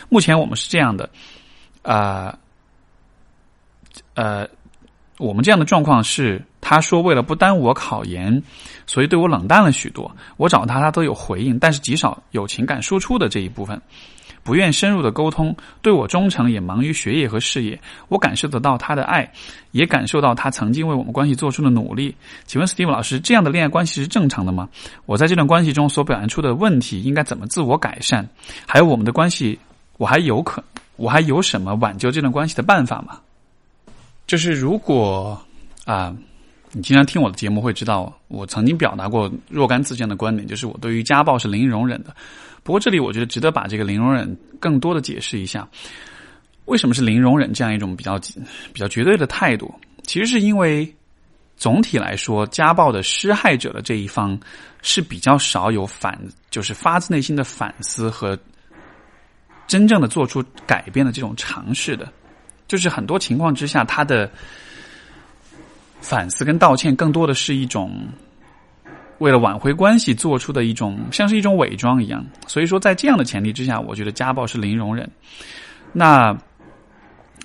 [0.09, 1.09] 目前我们是这样的，
[1.81, 2.37] 啊，
[4.13, 4.47] 呃。
[5.17, 8.41] 我们这样的状况是，他说为了不耽误我考研，
[8.87, 10.11] 所以对我冷淡了许多。
[10.35, 13.79] 我找他，他都有回应，但是极少有情感输出的这一部分，
[14.43, 17.79] 不愿深入的沟通，对我忠诚也忙于学业和事业。
[18.07, 19.31] 我感受得到他的爱，
[19.71, 22.15] 也感受到他曾经为我们关系做出的努力。
[22.45, 24.67] 请问 Steve 老师，这样的恋爱关系是正常的吗？
[25.05, 28.27] 我在这段关系中所表现出的问题应该怎么自我改善？
[28.67, 29.59] 还有我们的关系，
[29.97, 30.63] 我还有可，
[30.95, 33.19] 我还有什么挽救这段关系的办法吗？
[34.27, 35.39] 就是如果
[35.85, 36.15] 啊，
[36.73, 42.15] 你经常听我的节目会知道，我曾经表达过若干次这样的观点，就是我对于家暴是零容忍的。
[42.63, 45.67] 不过这里我觉得值得把这个零容忍更多的解释一下，
[46.65, 48.19] 为什么是零容忍这样一种比较
[48.71, 49.73] 比较绝对的态度？
[50.03, 50.95] 其实是因为
[51.57, 54.39] 总体来说，家暴的施害者的这一方
[54.81, 56.17] 是比较少有反，
[56.49, 58.37] 就是发自内心的反思和
[59.67, 62.11] 真正的做出改变的这种尝试的。
[62.67, 64.31] 就是很多情况之下，他的
[66.01, 67.95] 反思跟道歉更多的是一种
[69.19, 72.25] 为了挽回关系做出的一种，像是一种伪装一样。
[72.47, 75.09] 所以说，在这样的前提之下，我觉得家暴是零容忍。
[75.93, 76.35] 那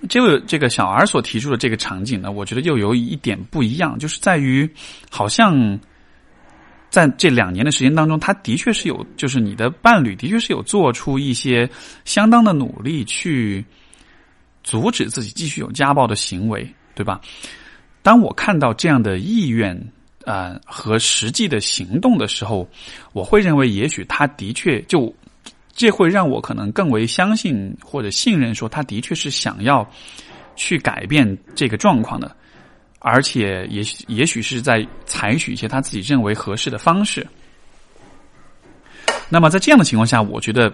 [0.08, 4.68] 这个这个小儿所提出的这个场景呢，我觉得又有一点不一样，就是在于
[5.10, 5.78] 好像
[6.90, 11.68] 在这两年的时间当中，他的确是有，就是你的伴侣的确是有做出一些
[12.04, 13.64] 相当的努力去。
[14.64, 17.20] 阻止自己继续有家暴的行为，对吧？
[18.06, 19.76] 当我看到这样的意愿
[20.24, 22.68] 啊和实际的行动的时候，
[23.12, 25.12] 我会认为，也许他的确就
[25.72, 29.84] 这会让我可能更为相信或者信任，说他的确是想要
[30.54, 32.30] 去改变这个状况的，
[33.00, 37.26] 而且也也许是在采取一些他自己认为合适的方式。
[39.28, 40.72] 那么在这样的情况下，我觉得。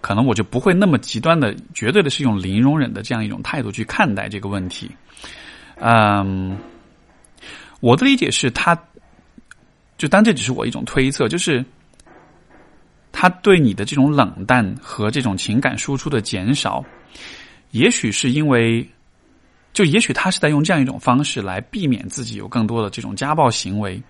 [0.00, 4.88] 可能我就不会那么极端的、绝对的是用零容忍的这样一种态度去看待这个问题。
[5.80, 6.58] 嗯，
[7.80, 8.76] 我的理解是他，
[9.96, 11.64] 就当这只是我一种推测，就是
[13.12, 16.84] 他对你的这种冷淡和这种情感输出的减少，
[17.70, 18.86] 也许是因为，
[19.72, 24.02] 就也许他是在用这样一种方式来避免自己有更多的这种家暴行为，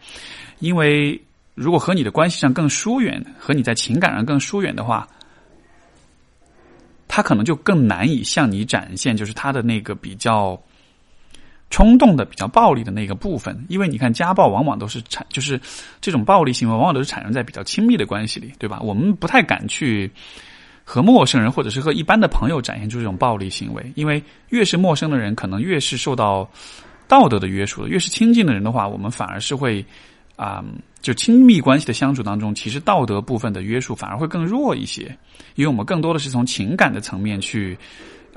[0.60, 1.20] 因为
[1.54, 5.06] 如果和你的关系上更疏远，和你在情感上更疏远的话。
[7.10, 10.60] 他可能就更难以向你展现，就是他的那个比较
[11.70, 13.64] 冲动的、比较暴力的那个部分。
[13.68, 15.60] 因为你看，家暴往往都是产，就是
[16.00, 18.80] 这种暴力行为往往都是产生在比较亲密的关系里，对吧？
[18.80, 20.10] 我们不太敢去
[20.84, 26.48] 和陌生人或者是和一般的朋友展现出这种暴力行为，因为越是陌生的人，可能越是受到
[27.06, 29.84] 道德的约束；越是亲近的人的话，我们反而是会
[30.36, 30.64] 啊，
[31.02, 35.02] 就亲密关系的相处当中，其实道德部分的约束反而会更弱一些，
[35.56, 37.76] 因为我们更多的是从情感的层面去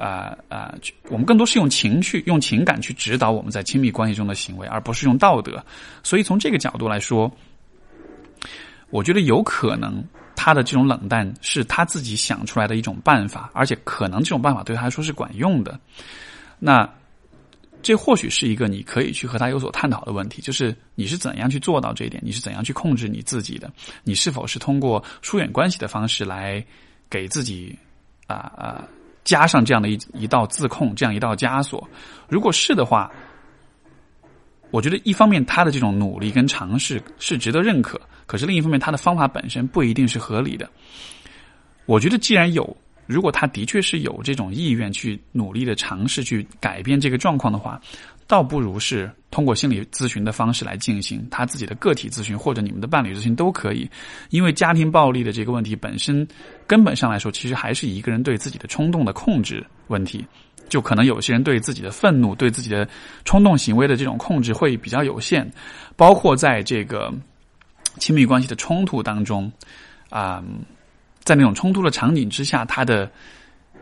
[0.02, 0.74] 啊啊，
[1.10, 5.64] 我们更多是用情绪、用情感去指导我们在亲密关系中的行为，而不是用道德。
[6.04, 7.32] 所以从这个角度来说，
[8.90, 10.04] 我觉得有可能。
[10.34, 15.80] 他的这种冷淡是他自己想出来的一种办法，而且可能这种办法对他来说是管用的。
[16.58, 16.90] 那
[17.84, 22.20] 这或许是一个你可以去和他有所探讨的问题，就是你是怎样去做到这一点？
[22.26, 23.72] 你是怎样去控制你自己的？
[24.04, 26.66] 你是否是通过疏远关系的方式来
[27.08, 27.78] 给自己
[28.26, 28.88] 啊啊
[29.24, 31.88] 加上这样的一一道自控，这样一道枷锁？
[32.28, 33.12] 如果是的话，
[34.72, 38.00] 我觉得一方面他的这种努力跟尝试是值得认可。
[38.26, 40.70] 可是另一方面，他的方法本身不一定是合理的。
[41.86, 47.82] 我觉得，既然有，如果他的确是有这种意愿去努力的尝试去改变这个状况的话，
[48.32, 53.90] 倒不如是通过心理咨询的方式来进行他自己的个体咨询，或者你们的伴侣咨询都可以。
[54.30, 56.26] 因为家庭暴力的这个问题本身
[56.66, 60.26] 根本上来说，其实还是一个人对自己的冲动的控制问题。
[60.70, 62.88] 就可能有些人对自己的愤怒、对自己的
[63.26, 65.46] 冲动行为的这种控制会比较有限，
[65.98, 67.14] 包括在这个。
[68.00, 69.52] 亲密关系的冲突当中，
[70.10, 70.42] 啊，
[71.26, 73.12] 在那种冲突的场景之下，他的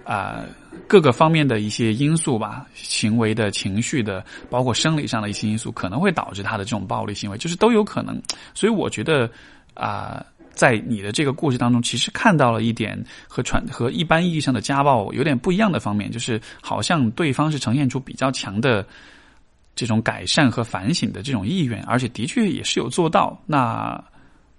[0.04, 0.44] 啊
[0.88, 8.22] 各个方面的一些因素吧，行为的情绪的，包括生理上的一些因素，可能会导致他的这种暴力行为，就是都有可能。
[8.54, 9.30] 所以我觉得
[9.74, 18.86] 啊，在你的这个故事当中，其实看到了一点和传和一般意义上的家暴有点不一样的方面，就是好像对方是呈现出比较强的。
[19.76, 23.42] 这种改善和反省的这种意愿，而且的确也是有做到。
[23.46, 24.04] 那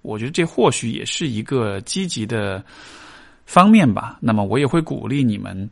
[0.01, 2.63] 我觉得这或许也是一个积极的
[3.45, 4.17] 方面吧。
[4.19, 5.69] 那么我也会鼓励你们，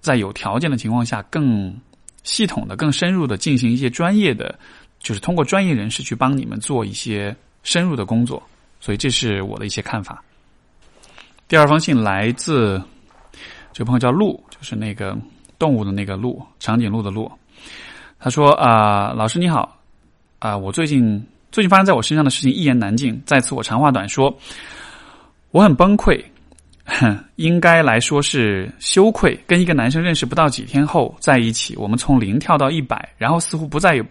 [0.00, 1.74] 在有条件的情况下，更
[2.22, 4.58] 系统的、更深入的进行一些专业的，
[4.98, 8.42] 就是通过专业人士去帮你们做一些深入的工作。
[8.80, 10.22] 所以这是我的一些看法。
[11.48, 12.82] 第二封信来自
[13.72, 15.16] 这个朋友叫鹿，就是那个
[15.58, 17.30] 动物的那个鹿，长颈鹿的鹿。
[18.18, 19.78] 他说：“啊，老师你好，
[20.38, 24.34] 啊，我最近最近发生在我身上的事情一言难尽，在此我长话短说，
[25.50, 26.22] 我很崩溃，
[27.36, 29.38] 应该来说是羞愧。
[29.46, 34.04] 跟一个男生认识不到几天后在一起，我们从零跳到一百，然后似乎不再有。”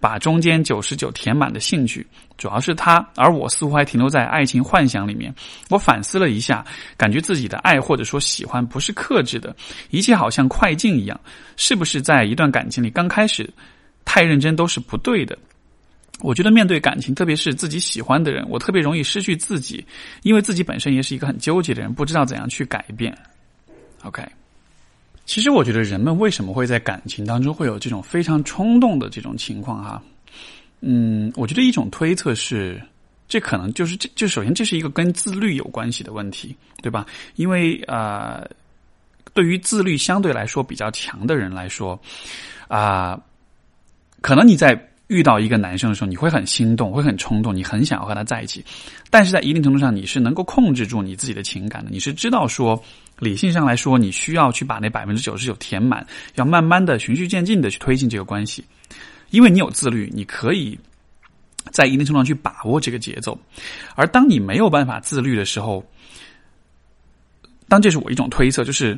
[0.00, 5.34] 把中间九十九填满的兴趣，主要是他，而我似乎还停留在爱情幻想里面。
[5.70, 6.64] 我反思了一下，
[6.96, 9.56] 感觉自己的爱或者说喜欢不是克制的，
[9.90, 11.20] 一切好像快进一样。
[11.56, 13.52] 是不是在一段感情里刚开始
[14.04, 15.36] 太认真都是不对的？
[16.20, 19.84] 我觉得面对感情，特别是自己喜欢的人，我特别容易失去自己，
[20.22, 23.16] 因为自己本身也是一个很纠结的人，不知道怎样去改变。
[24.02, 24.22] OK。
[25.24, 30.02] 其实我觉得人们为什么会在感情当中会有这种非常冲动的这种情况哈？
[30.80, 32.80] 嗯，我觉得一种推测是，
[33.28, 37.04] 这可能就是这就首先这是一个跟自律有关系的问题，对吧？
[37.34, 38.42] 因为啊，
[39.34, 42.00] 对于自律相对来说比较强的人来说，
[42.66, 43.20] 啊，
[44.22, 44.74] 可能你在
[45.08, 48.64] 遇到一个男生的时候，你会很心动，会很冲动，你很想要和他在一起，
[49.10, 52.82] 但是在一定程度上，你是能够控制住你自己的情感的，你是知道说。
[53.20, 58.64] 理性上来说，你需要去把那百分之九十九填满，要慢慢的循序渐进的去推进这个关系，
[59.30, 60.78] 因为你有自律，你可以
[61.72, 63.36] 在一定程度上去把握这个节奏。
[63.96, 65.84] 而当你没有办法自律的时候，
[67.66, 68.96] 当这是我一种推测，就是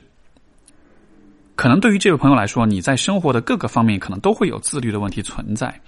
[1.61, 5.79] 可能对于这位朋友来说，你在生活的各个方面可能都会有自律的问题存在，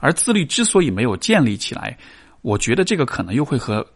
[0.00, 1.94] 而自律之所以没有建立起来，
[2.40, 3.86] 我觉得这个可能又会和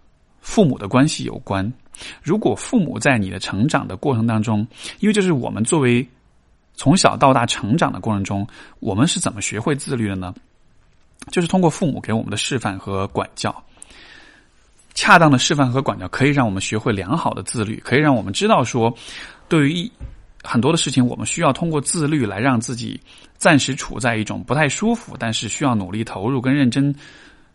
[0.43, 1.73] 父母的关系有关。
[2.23, 4.59] 如果父母在你的成长的过程当中，
[5.01, 6.07] 因为就是我们作为
[6.75, 8.47] 从小到大成长的过程中，
[8.81, 10.35] 我们是怎么学会自律的呢？
[11.31, 13.65] 就是通过父母给我们的示范和管教，
[14.93, 18.95] 恰当的示范和管教可以让我们学会良好的自律，可以让我们知道说，
[19.49, 19.91] 对于
[20.43, 23.01] 很多的事情，我们需要通过自律来让自己
[23.37, 26.95] 暂时处在一种不太舒服，但是需要努力投入跟认真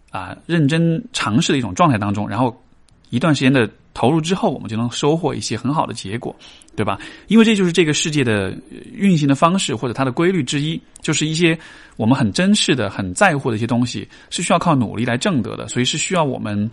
[0.09, 2.63] 啊认真尝试的一种状态当中，然后
[3.09, 3.69] 一段时间的。
[3.93, 6.35] 投入之后，我们就能收获一些很好的结果，
[6.75, 6.99] 对吧？
[7.29, 8.55] 因为这就是这个世界的
[8.93, 11.57] 运行的方式，或者它的规律之一，就是一些
[11.95, 16.69] 我们很珍视的、很在乎的一些东西，是需要靠努力来挣得的，所以是需要我们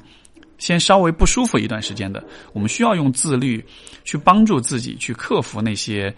[0.64, 2.24] 先稍微不舒服一段时间的。
[2.54, 3.62] 我们需要用自律
[4.02, 6.14] 去帮助自己去克服那些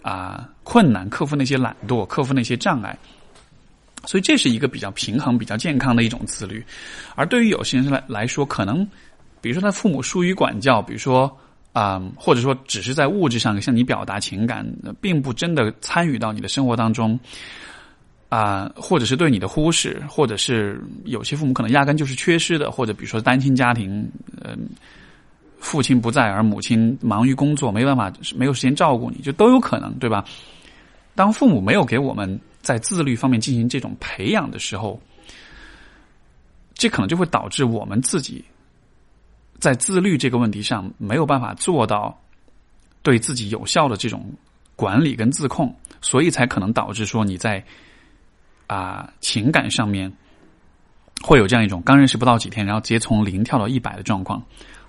[0.00, 2.98] 啊困难，克服那些懒惰，克服那些障碍。
[4.06, 6.64] 所以这是一个比较平衡、比较健康的一种自律。
[7.14, 8.88] 而对于有些人来来说，可能。
[9.42, 11.30] 比如说，他父母疏于管教，比如说
[11.72, 14.66] 啊，或者说只是在物质上向你表达情感，
[14.98, 17.18] 并不真的参与到你的生活当中。
[18.30, 24.08] 啊，或者是对你的忽视，或者是有些父母可能压根就是缺失的，或者比如说单亲家庭，
[24.44, 24.68] 嗯，
[25.58, 30.24] 父亲不在而母亲忙于工作，没办法没有时间照顾你，就都有可能，对吧？
[31.16, 35.02] 当父母没有给我们在自律方面进行这种培养的时候，
[36.74, 38.44] 这可能就会导致我们自己
[39.58, 42.16] 在自律这个问题上没有办法做到
[43.02, 44.24] 对自己有效的这种
[44.76, 47.60] 管理跟自控，所以才可能导致说你在。
[48.70, 50.08] 啊，情感上面
[51.20, 54.40] 会有这样一种刚认识不到几天，然后直接从零跳到一百的状况。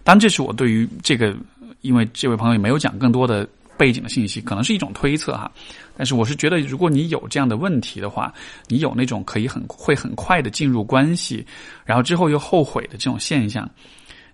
[0.03, 1.35] 当然，这是我对于这个，
[1.81, 5.51] 因为这位朋友也没有讲更多的背景的信息，可能是一种推测哈。
[5.97, 8.31] 但是，我是觉得，如果你有这样的问题的话，
[8.67, 11.43] 你有那种可以很会很快的进入关系，
[11.83, 13.67] 然后之后又后悔的这种现象，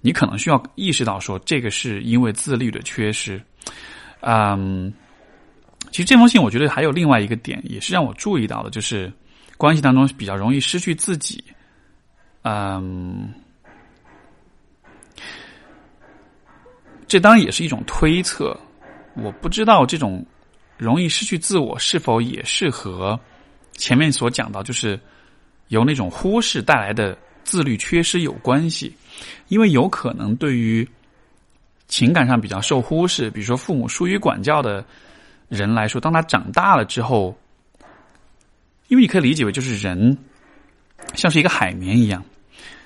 [0.02, 3.42] 你可能需要意识到说，这个是因为自律的缺失。
[4.20, 4.92] 嗯，
[5.90, 9.10] 其实这封信我觉得还有另外一个点，也是让我注意到的，就是。
[9.58, 11.44] 关系当中比较容易失去自己，
[12.44, 13.34] 嗯，
[17.08, 18.56] 这当然也是一种推测。
[19.16, 20.24] 我不知道这种
[20.78, 23.20] 容易失去自我是否也是和
[23.74, 25.00] 前面所讲到，就是
[25.70, 28.96] 由那种忽视带来的自律缺失有关系。
[29.48, 30.88] 因为有可能对于
[31.88, 34.86] 情感上比较受忽视，比如说父母疏于管教的
[35.50, 37.36] 人来说，当他长大了之后。
[38.88, 40.18] 因为你可以理解为，就是人
[41.14, 42.24] 像是一个海绵一样，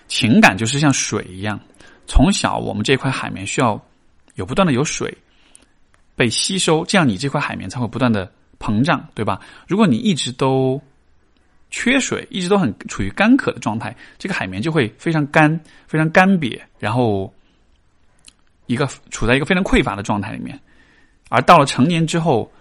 [0.08, 1.60] 情感就是像水一样。
[2.08, 3.80] 从小，我们这块海绵需要
[4.36, 5.16] 有不断的有水
[6.16, 8.30] 被吸收，这样你这块海绵才会不断的
[8.60, 9.40] 膨胀，对吧？
[9.68, 10.82] 如果你一直都
[11.70, 17.32] 缺水，一直都很处于干渴的状态，这个海绵就会非常干、非常干瘪，然后
[18.66, 20.60] 一个处在一个非常匮乏的状态里面。
[21.30, 22.52] 而到了成年之后，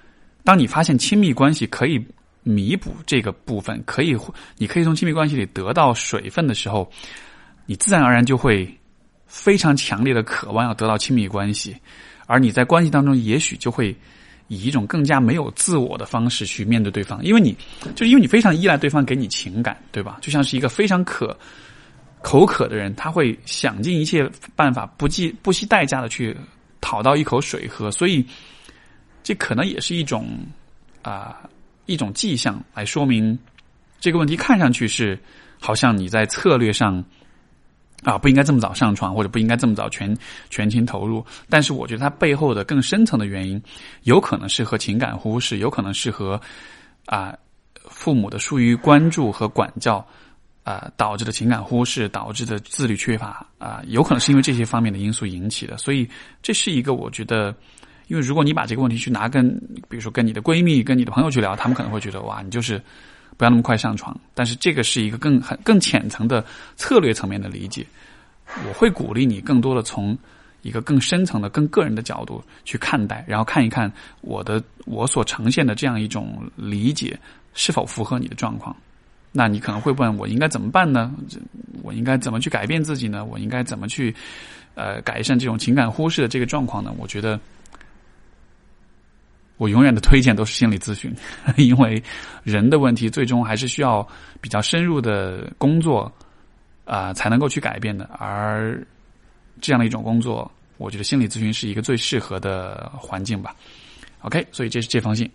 [0.44, 2.04] 当你发现亲密关系可以。
[2.42, 4.16] 弥补这个部分，可以，
[4.56, 6.90] 你可以从亲密关系里得到水分的时候，
[7.66, 8.66] 你自然而然就会
[9.26, 11.76] 非常强烈的渴望要得到亲密关系，
[12.26, 13.94] 而你在关系当中，也许就会
[14.48, 17.54] 以一种更加没有自我的方式去面对对方，因为你
[17.94, 20.18] 就因为你非常依赖对方给你情感，对吧？
[20.22, 21.36] 就像是一个非常渴
[22.22, 26.34] 口渴的人，他会想尽一切办法，不计不惜代价的去
[26.80, 28.24] 讨到一口水喝，所以
[29.22, 30.26] 这可能也是一种
[31.02, 31.36] 啊。
[31.90, 33.36] 一种迹象来说明
[33.98, 35.18] 这个问题看上去是
[35.58, 37.04] 好像你在策略上
[38.04, 40.16] 啊不应该这么早上床或者不应该这么早全
[40.50, 43.60] 全情投入，但是我觉得它背后的更深层的原因
[44.04, 46.40] 有可能是和情感忽视，有可能是和
[47.06, 47.36] 啊
[47.88, 50.06] 父母的疏于关注和管教
[50.62, 56.08] 啊导致的情感忽视导致的自律缺乏啊有可能是因为这些方面的因素引起的，所以
[56.40, 57.52] 这是一个我觉得。
[58.10, 59.48] 因为如果你把这个问题去拿跟，
[59.88, 62.82] 比如说跟你的闺蜜、跟你的朋友去聊，他们可能会觉得哇，你就是
[63.36, 64.18] 不要那么快上床。
[64.34, 66.44] 但是这个是一个更很更浅层的
[66.74, 67.86] 策略层面的理解。
[68.66, 70.18] 我会鼓励你更多的从
[70.62, 73.88] 一个更深层的、更个人的角度去看待，然后看一看
[74.22, 77.16] 我的我所呈现的这样一种理解
[77.54, 78.74] 是否符合你的状况。
[79.30, 81.14] 那你可能会问我应该怎么办呢？
[81.84, 83.24] 我应该怎么去改变自己呢？
[83.24, 84.12] 我应该怎么去
[84.74, 86.92] 呃改善这种情感忽视的这个状况呢？
[86.98, 87.38] 我觉得。
[89.60, 91.14] 我永远的推荐都是心理咨询，
[91.58, 92.02] 因为
[92.42, 94.06] 人的问题最终还是需要
[94.40, 96.10] 比较深入的工作
[96.86, 98.08] 啊才能够去改变的。
[98.18, 98.82] 而
[99.60, 103.54] 这样的一种工作，我觉得心理咨询是一个最适合的环境吧。
[104.22, 105.30] OK，所以这是这封信。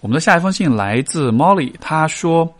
[0.00, 2.50] 我们的下一封信来自 Molly，她说：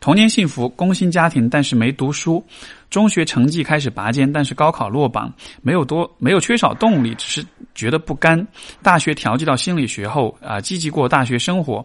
[0.00, 2.44] 童年幸福，工薪家庭，但是没读书。
[2.90, 5.32] 中学成绩开始拔尖，但是高考落榜，
[5.62, 8.46] 没有多没有缺少动力，只是觉得不甘。
[8.82, 11.84] 大学调剂到心理学后，啊，积极过大学生活，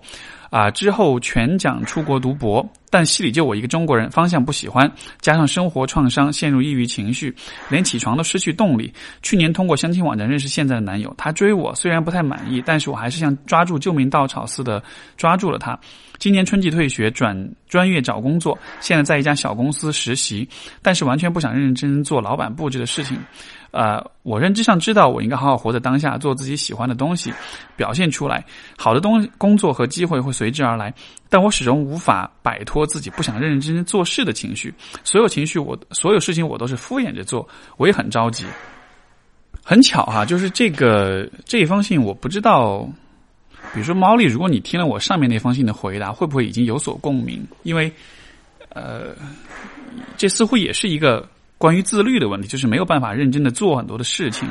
[0.49, 2.67] 啊，之后全奖出国读博。
[2.95, 4.89] 但系里就我一个中国人，方向不喜欢，
[5.19, 7.35] 加上生活创伤，陷入抑郁情绪，
[7.67, 8.89] 连起床都失去动力。
[9.21, 14.81] 去年通过相亲网站认识现在的男友，他追我，虽然不太满意，但是我还是像抓住救命稻草似的
[15.17, 15.77] 抓住了他。
[16.19, 17.37] 今年春季退学，转
[17.67, 20.47] 专业找工作，现在在一家小公司实习，
[20.81, 23.19] 但是完全不想认认真真做老板布置的事情。
[23.71, 27.33] 呃，我认知上知道我应该好好活在当下，做自己喜欢的东西，
[27.75, 28.45] 表现出来，
[28.77, 30.93] 好的东工作和机会会随之而来。
[31.29, 34.73] 但我始终无法摆脱自己不想认认真真做事的情绪，
[35.03, 37.47] 所有情绪我所有事情我都是敷衍着做，
[37.77, 38.45] 我也很着急。
[39.63, 42.87] 很巧哈，就是这个这一封信，我不知道。
[43.73, 47.43] 比如说，猫莉，如果你听了我上面那封信的回答，会不会已经有所共鸣？
[47.63, 47.91] 因为，
[48.69, 49.15] 呃，
[50.15, 51.27] 这似乎也是一个。
[51.65, 54.47] 关于自律的问题，就是没有办法认真的做很多的事情。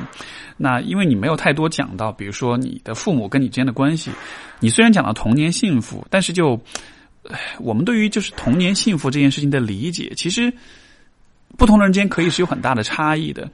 [0.57, 4.11] 那因为你没有太多讲到，比如说你的父母跟你之间的关系，
[4.59, 6.61] 你虽然讲到童年幸福，但是就
[7.61, 10.53] 我们对于就是童年幸福这件事情的理解，其实
[11.57, 13.49] 不同的人间可以是有很大的差异的。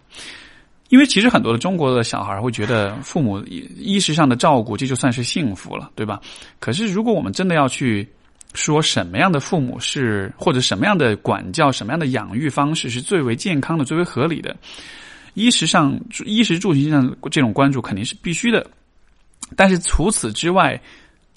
[0.89, 3.39] 因为其实很多的中国的小孩会觉得父母
[3.77, 6.19] 衣食上的照顾，这就算是幸福了，对吧？
[6.59, 8.09] 可是如果我们真的要去
[8.55, 14.57] 说什么样的父母是，或者什么样的管教、什么样的养育方式是最为健康的、最为合理的，
[15.35, 18.67] 衣食上、衣食住行上这种关注肯定是必须的。
[19.55, 20.81] 但是除此之外，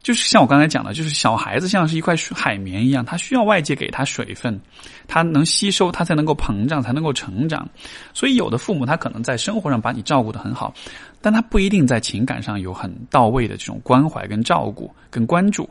[0.02, 4.60] 就是像我刚才讲的，就是小孩子像是一块海绵一样，他需要外界给他水分，
[5.08, 7.68] 他能吸收，他才能够膨胀，才能够成长。
[8.14, 10.74] 所以有的父母他可能在生活上把你照顾的很好，
[11.22, 15.70] 但他不一定在情感上有很到位的这种关怀、跟照顾、跟关注。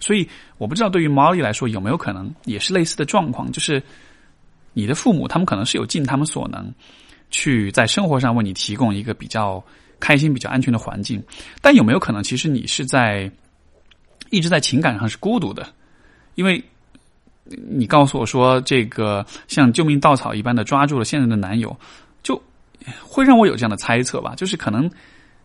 [0.00, 0.28] 所以
[0.58, 3.80] 我不知道对于毛利来说有没有可能也是类似的状况，就是
[4.72, 6.72] 你的父母他们可能是有尽他们所能
[7.30, 9.62] 去在生活上为你提供一个比较
[10.00, 11.22] 开心、比较安全的环境，
[11.62, 13.30] 但有没有可能其实你是在。
[14.28, 15.66] 一直在情感上是孤独的，
[16.36, 16.62] 因为
[17.68, 21.76] 你告诉我说，这个像救命稻草一般的抓住了现在的男友，
[22.22, 22.40] 就
[23.02, 24.32] 会让我有这样的猜测吧。
[24.36, 24.88] 就是可能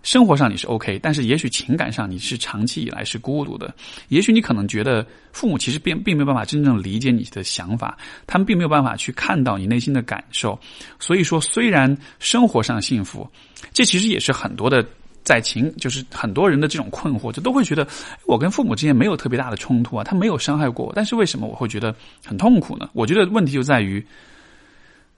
[0.06, 3.74] 生活上你是 OK，但是也许情感上你是长期以来是孤独的。
[4.10, 7.98] 也许你可能觉得父母其实并并没有办法真正理解你的想法，
[8.28, 10.58] 他们并没有办法去看到你内心的感受。
[11.00, 13.28] 所以说，虽然生活上幸福，
[13.74, 14.86] 这其实也是很多的。
[15.24, 17.88] 在情就是很多人的这种困惑，就都会觉得
[18.28, 22.88] 我跟父母之间没有特别大的冲突啊，他没有伤害过我，但是为什么我会觉得很痛苦呢？
[22.94, 24.06] 我觉得问题就在于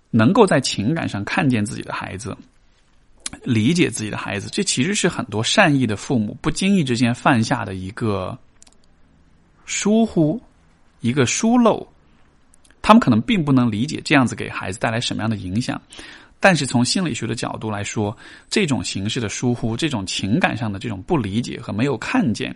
[0.09, 2.33] 能够在情感上看见自己的孩子，
[3.43, 8.37] 理解自己的孩子，这其实是很多善意的父母不经意之间犯下的一个
[9.65, 10.41] 疏忽，
[11.01, 11.85] 一个疏漏，
[12.81, 15.81] 他们可能并不能理解这样子给孩子带来什么样的影响。
[16.39, 18.15] 但是从心理学的角度来说，
[18.49, 22.55] 这种形式的疏忽，这种情感上的这种不理解和没有看见，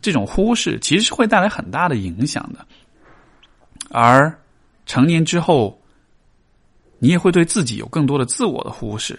[0.00, 2.64] 这种忽视，其实是会带来很大的影响的。
[3.90, 4.32] 而
[4.86, 5.78] 成年之后，
[6.98, 9.18] 你也会对自己有更多的自我的忽视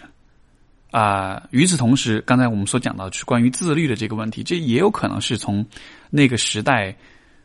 [0.90, 1.42] 啊。
[1.50, 5.64] 与此同时，刚才我们所讲到是关于自律的这个问题，这也有可能是从
[6.10, 6.96] 那个时代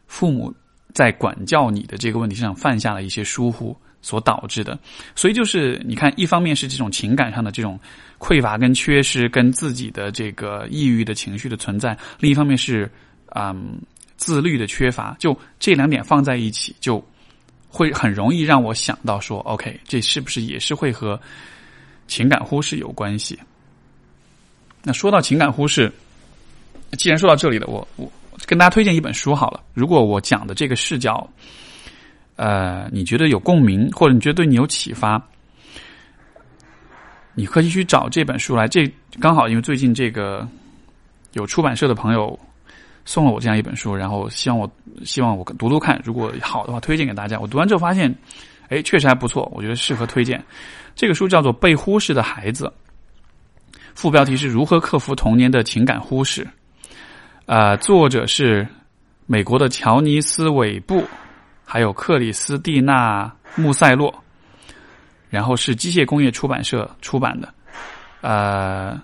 [0.07, 0.53] 父母
[0.93, 3.75] 在管教你的这个问题上犯下了一些疏忽。
[4.05, 4.77] 所导致的，
[5.15, 7.79] 所以就是你看，一方面是这种情感上的这种
[8.19, 12.91] 匮乏跟缺失，跟自己的这个抑郁的情绪的存在；另一方面是
[13.33, 13.79] 嗯
[14.17, 17.01] 自律的缺乏，就这两点放在一起，就
[17.73, 21.19] 会很容易让我想到说，OK，这是不是也是会和
[22.07, 23.39] 情感忽视有关系？
[24.83, 25.91] 那说到情感忽视，
[26.91, 28.11] 既然说到这里了，我我
[28.45, 29.59] 跟大家推荐一本书好了。
[29.73, 31.27] 如果我讲的这个视角。
[32.35, 35.23] 呃，你觉得有共鸣，或者你觉得对你有启发，
[37.35, 38.67] 你可以去找这本书来。
[38.67, 40.45] 这刚好因为最近这个
[41.33, 42.37] 有出版社的朋友
[43.05, 44.69] 送了我这样一本书，然后希望我
[45.03, 47.39] 希望我读读看，如果好的话推荐给大家。
[47.39, 48.13] 我读完之后发现，
[48.69, 50.43] 哎，确实还不错，我觉得适合推荐。
[50.95, 52.65] 这个书叫做《被忽视的孩子》，
[53.93, 56.47] 副标题是如何克服童年的情感忽视。
[57.45, 58.67] 啊，作者是
[59.25, 61.03] 美国的乔尼斯·韦布。
[61.65, 63.25] 还有克里斯蒂娜·
[63.55, 64.13] 穆塞洛，
[65.29, 67.51] 然后是机械工业出版社出版的。
[68.21, 69.01] 呃，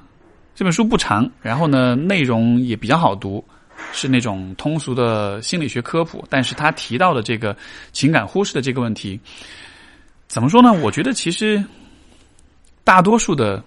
[0.53, 3.43] 这本书不长，然后呢，内容也比较好读，
[3.91, 6.25] 是那种通俗的心理学科普。
[6.29, 7.55] 但是他提到的这个
[7.91, 9.19] 情感忽视的这个问题，
[10.27, 10.71] 怎么说呢？
[10.71, 11.63] 我觉得其实
[12.83, 13.57] 大多数的，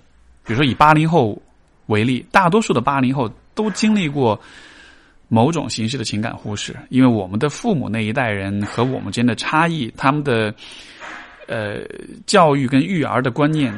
[0.45, 1.41] 比如说以八零后
[1.87, 4.41] 为例，大多数的八零后都经历过。
[5.35, 10.55] 某种形式的情感忽视，因为我们的父母那一代人和我们之间的差异，他们的
[11.47, 11.79] 呃
[12.27, 13.73] 教育跟育儿的观念，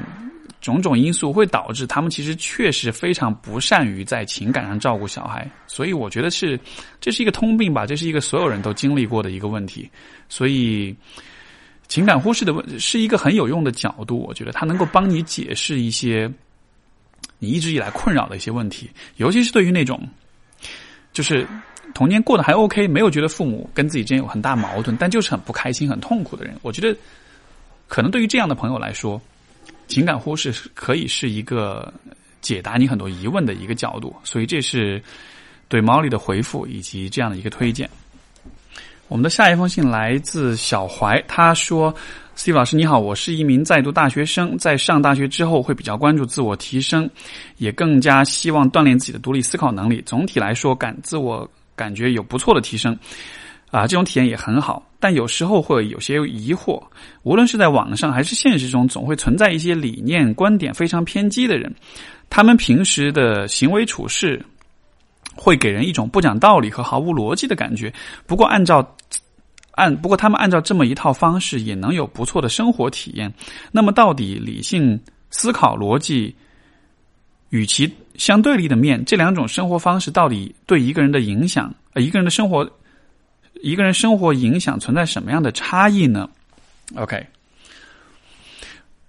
[0.65, 6.59] 种种因素会导致他们其实确实非常不善于在情感上照顾小孩，所以我觉得是
[7.01, 9.89] 这是一个通病吧，这是一个所有人都经历过的一个问题，
[10.29, 10.97] 所以
[11.87, 16.33] 情感忽视的问是一个很有用的角度，我觉得它能够帮你解释一些
[17.39, 20.01] 你一直以来困扰的一些问题，尤其是对于那种。
[21.13, 21.47] 就是
[21.95, 26.57] 童年过得还 OK，没有觉得父母跟自己之间有很大矛盾，但就是很不开心、很痛苦的人。
[26.61, 26.99] 我觉得，
[27.87, 29.23] 可能对于这样的朋友来说，
[29.87, 31.93] 情感忽视可以是一个
[32.41, 34.15] 解答你很多疑问的一个角度。
[34.25, 35.03] 所以这是
[35.69, 37.89] 对毛利的回复以及这样的一个推荐。
[39.09, 41.95] 我们的下一封信来自小怀，他说。
[42.37, 47.09] Steve 老师你好，我是一名在读大学生，在上大学之后会比较关注自我提升，
[47.59, 50.03] 也更加希望锻炼自己的独立思考能力。
[50.05, 52.99] 总体来说，感自我感觉有不错的提升。
[53.71, 54.89] 啊，这种体验也很好。
[55.01, 56.83] 但有时候会有些疑惑，
[57.25, 61.75] 无论是在网上还是现实中，总会存在一些理念、观点非常偏激的人，
[62.31, 64.43] 他们平时的行为处事
[65.37, 67.93] 会给人一种不讲道理和毫无逻辑的感觉。
[68.27, 68.97] 不过，按照
[69.73, 73.31] 按不过他们按照这么一套方式，也能有不错的生活体验。
[73.73, 74.99] 那么，到底理性
[75.31, 76.35] 思考、逻辑
[77.51, 82.67] 与其相对立的面，这两种生活方式到底对一个人的影响，呃，一个人的生活？
[83.65, 86.29] 一个人生活影响存在什么样的差异呢
[86.97, 87.27] ？OK，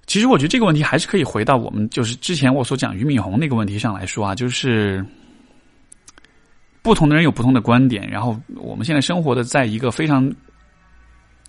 [0.07, 5.05] 其实我觉得这个问题还是可以回到我们就是之前我所讲俞敏洪那个问题上来说啊，就是
[6.81, 10.33] 不同的人有不同的观点，然后我们现在生活的在一个非常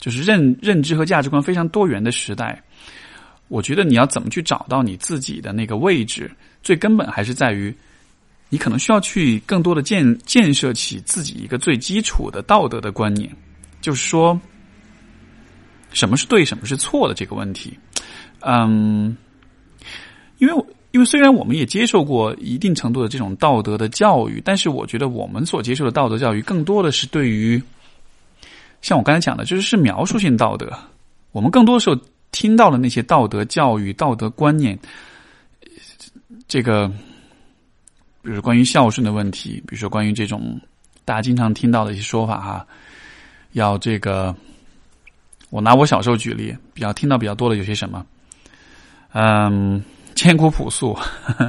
[0.01, 2.61] 就是认认知和价值观非常多元的时代，
[3.47, 6.29] 我觉得你要怎么去找到你自己的那个位置，
[6.61, 7.73] 最根本还是在于。
[8.49, 13.29] 你可能需要去更多的建建设起自己一个最基础的道德的观念，
[13.81, 14.41] 就是说，
[15.91, 17.77] 什么是对，什么是错的这个问题。
[18.41, 19.17] 嗯，
[20.39, 27.61] 因为因为虽然我们也接受过一定程度的这种道德的教育，但是我觉得我们所接受的道德教育更多的是对于，
[28.81, 30.73] 像我刚才讲的，就是是描述性道德。
[31.33, 34.79] 我们更多的时候听到的那些道德教育、道德观念，
[36.47, 36.89] 这个。
[38.27, 40.61] 比如关于孝顺的问题，比如说关于这种
[41.05, 42.66] 大家经常听到的一些说法哈，
[43.53, 44.35] 要这个，
[45.49, 48.05] 我拿我小时候举例，比较听到比较多的有些什么，
[49.12, 49.81] 嗯，
[50.16, 50.99] 艰苦朴素，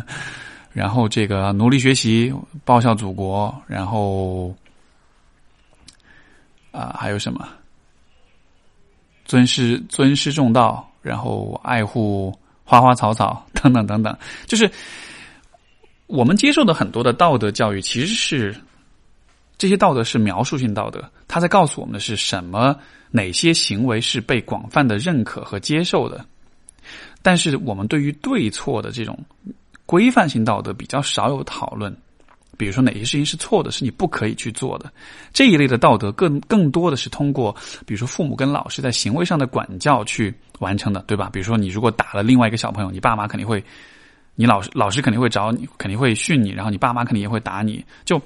[0.72, 2.32] 然后这个努力学习，
[2.64, 4.56] 报效祖国，然后
[6.70, 7.50] 啊还有什么，
[9.26, 12.32] 尊师尊师重道，然后爱护
[12.64, 14.16] 花花草草等等等等，
[14.46, 14.72] 就是。
[16.08, 18.56] 我们接受的很多的道德教育，其实是
[19.58, 22.76] 这些道德是描述性道德，他在告诉我们的是什么？
[23.12, 26.26] 哪些行为是被广泛的认可和接受的？
[27.22, 29.18] 但是我们对于对错的这种
[29.86, 31.96] 规范性道德比较少有讨论。
[32.58, 34.92] 比如说哪些事情是错的，是你不可以去做的
[35.32, 37.56] 这一类的道德，更更多的是通过
[37.86, 41.30] 比如说父母跟老师在行为上的管教去完成的，对吧？
[41.32, 43.64] 比如说你如果打了另外一个小朋友，你爸妈肯定会。
[44.40, 47.84] 你老师老师肯定会找你，肯定会训你，然后你爸妈肯定也会打你。
[48.06, 48.22] 就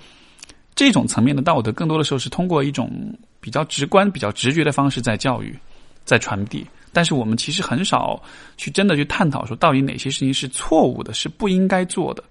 [0.75, 2.91] 这种层面的道德，更多的时候是通过一种
[3.39, 5.57] 比较直观、比较直觉的方式在教育、
[6.03, 6.67] 在传递。
[6.91, 8.21] 但是我们其实很少
[8.57, 12.21] 去真的去探讨说，到底哪些事情是错误的，是不应该做的。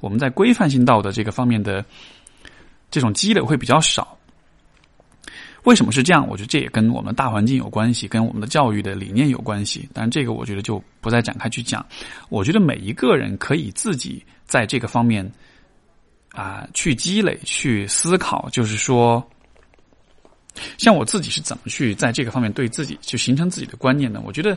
[0.00, 1.82] 我们在规范性道德这个方面的
[2.90, 4.14] 这种积累会比较少。
[5.64, 6.26] 为什么是这样？
[6.26, 9.88] 我觉得这也跟我们大环境有关系，跟我们的教育的理念有关系。
[9.92, 11.84] 但，这个我觉得就不再展开去讲。
[12.28, 15.30] 我觉得每一个人可以自己在这个方面
[16.32, 18.48] 啊去积累、去思考。
[18.50, 19.22] 就是说，
[20.78, 24.22] 像我自己是怎么去在这个方面对自己去形成自己的观念呢？
[24.24, 24.56] 我觉得，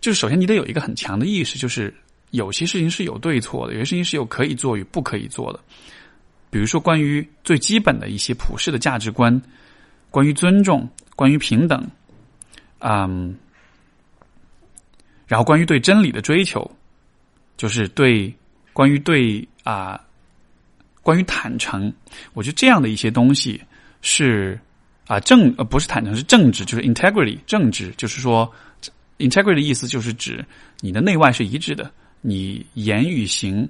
[0.00, 1.92] 就是首先你得有一个很强的意识，就是
[2.32, 5.60] 有些事情是有对错的，有些事情是有可以做与不可以做的。
[6.50, 9.40] 比如说，关于最基本的一些普世的价值观，
[10.10, 11.86] 关于尊重，关于平等，
[12.78, 13.36] 嗯，
[15.26, 16.70] 然后关于对真理的追求，
[17.58, 18.32] 就是对
[18.72, 20.00] 关于对啊，
[21.02, 21.92] 关于坦诚，
[22.32, 23.60] 我觉得这样的一些东西
[24.00, 24.58] 是
[25.06, 28.50] 啊正呃不是坦诚是正直，就是 integrity 正直，就是说
[29.18, 30.42] integrity 的意思就是指
[30.80, 31.90] 你的内外是一致的，
[32.22, 33.68] 你言语行。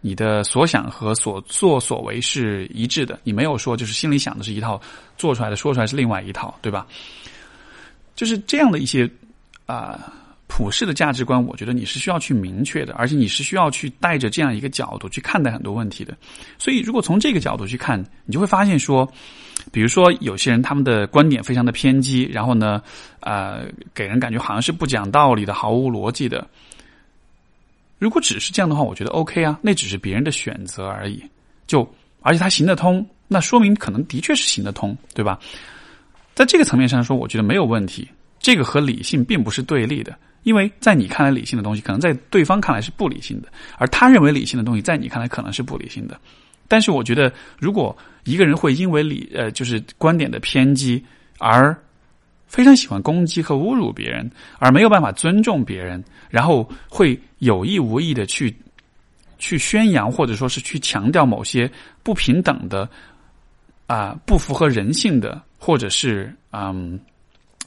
[0.00, 4.80] 你的所想和所作所为是一致的，你没有说就是心里想的是一套，
[5.16, 6.86] 做出来的说出来是另外一套，对吧？
[8.14, 9.08] 就是这样的一些
[9.66, 10.12] 啊
[10.46, 16.16] 普世的价值观，我觉得你是需要去明确的，而且你是需要去带着这样一个角度去看待很多问题的。
[16.58, 19.08] 所以，如果从这个角度去看，你就会发现说，
[19.70, 22.82] 比如说有些人他们的观点非常的偏激，然后呢，
[23.20, 26.46] 呃，给人感觉好像是不讲道理的、毫无逻辑的。
[27.98, 31.22] 如果只是这样的话，我觉得 OK 啊，那只是别人的选择而已。
[31.66, 31.88] 就
[32.20, 35.38] 而且他行得通，那说明可能的确是行得通，对吧？
[36.34, 38.08] 在这个层面上说，我觉得没有问题。
[38.38, 46.18] 这个和理性并不是对立的，因为在你看来理性的东西，可能在对方看来是不理性的，而他认为理性的东西，在你看来可能是不理性的。
[46.68, 51.04] 但是我觉得，如果一个人会因为理呃就是观点的偏激
[51.38, 51.76] 而
[52.48, 54.28] 非常喜欢攻击和侮辱别人，
[54.58, 58.56] 而没有办法尊重别人，然后会有意无意的去
[59.38, 61.70] 去宣扬或者说是去强调某些
[62.02, 62.88] 不平等的
[63.86, 66.98] 啊不符合人性的，或者是嗯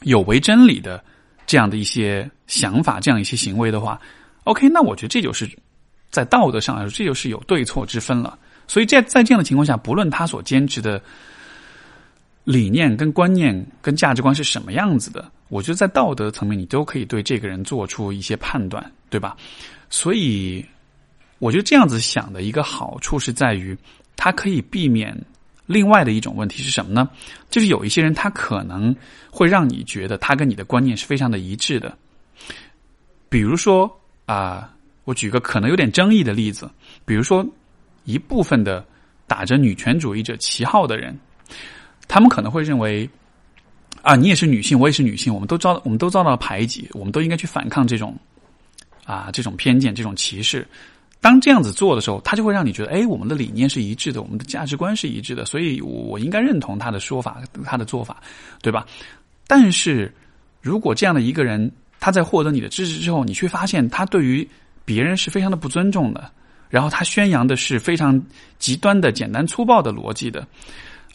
[0.02, 1.02] 有违真理的
[1.46, 4.00] 这样的一些想法，这样一些行为的话
[4.44, 5.48] ，OK，那我觉得这就是
[6.10, 8.36] 在道德上来说，这就是有对错之分了。
[8.66, 11.00] 所以在在这样的情况下，不论他所坚持的。
[12.44, 19.36] 理念、跟观念、跟价值观是什么样子的，我觉得在道德层面，你都可以对这个人做出一些判断，对吧？
[19.88, 20.64] 所以，
[21.38, 23.78] 我觉得这样子想的一个好处是在于，
[24.16, 25.16] 它可以避免
[25.66, 27.08] 另外的一种问题是什么呢？
[27.48, 28.94] 就是有一些人，他可能
[29.30, 31.96] 会让你觉得他跟你的观念是非常的一致的。
[33.28, 33.88] 比如说
[34.26, 34.74] 啊，
[35.04, 36.68] 我举个可能有点争议的例子，
[37.04, 37.46] 比如说
[38.04, 38.84] 一部分的
[39.28, 41.16] 打着女权主义者旗号的人。
[42.12, 43.08] 他们可能会认为，
[44.02, 48.14] 啊，你也是女性，我也是女性，我们都遭我们都遭到了排挤，我们都应该去反抗这种，
[49.06, 50.68] 啊，这种偏见、这种歧视。
[51.22, 58.22] 当这样子做的时候，他就会让你觉得，哎，我们的理念是一致的，我们的价值观是一致的，所以我应该认同他的说法、他的做法，
[58.60, 58.84] 对吧？
[59.46, 60.12] 但是，
[60.60, 64.46] 如果这样的一个人他在获得你的支持之后，你却发现他对于
[64.84, 66.30] 别人是非常的不尊重的，
[66.68, 68.22] 然后他宣扬的是非常
[68.58, 70.46] 极端的、简单粗暴的逻辑的，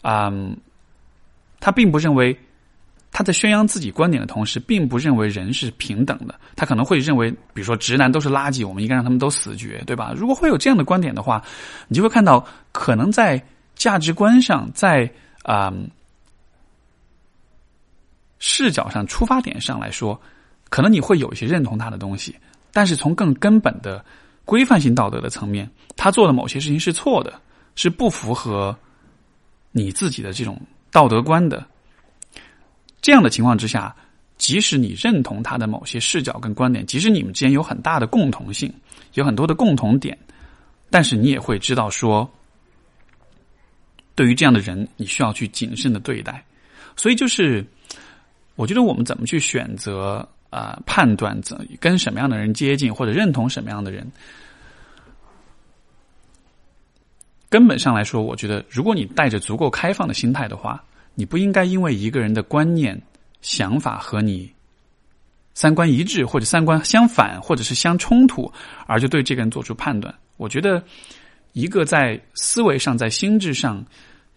[0.02, 0.56] 嗯。
[1.60, 2.38] 他并不认为
[3.10, 6.38] 他在宣扬自己观点的同时，并不认为人是平等的。
[6.54, 10.12] 他可能会认为，比如说直男都是垃圾，我们应该让他们都死绝，对吧？
[10.14, 11.42] 如果会有这样的观点的话，
[11.88, 13.42] 你就会看到，可能在
[13.74, 15.10] 价值观上，在
[15.42, 15.72] 啊
[18.38, 20.20] 视角上、出发点上来说，
[20.68, 22.36] 可能你会有一些认同他的东西，
[22.72, 24.04] 但是从更根本的
[24.44, 27.40] 规范性道德的层面，他做的某些事情是错的，
[27.74, 28.76] 是不符合
[29.72, 30.60] 你自己的这种。
[30.90, 31.66] 道德观的
[33.00, 33.94] 这样的情况之下，
[34.36, 38.72] 即使你认同他的某些视角跟观点，即使你们之间有很大的共同性，
[39.14, 40.16] 有很多的共同点，
[40.90, 42.28] 但是你也会知道说，
[44.14, 46.44] 对于这样的人，你需要去谨慎的对待。
[46.96, 47.64] 所以，就是
[48.56, 54.10] 我觉得我们怎么去选择啊，判断怎跟什么样的人接近，或者认同什么样的人。
[57.50, 60.84] 根本上来说，我觉得，如果你带着足够开放的心态的话，
[61.14, 63.00] 你不应该因为一个人的观念、
[63.40, 64.52] 想法和你
[65.54, 68.52] 三观一致，或者三观相反，或者是相冲突，
[68.86, 70.14] 而就对这个人做出判断。
[70.36, 70.82] 我觉得，
[71.54, 73.82] 一个在思维上、在心智上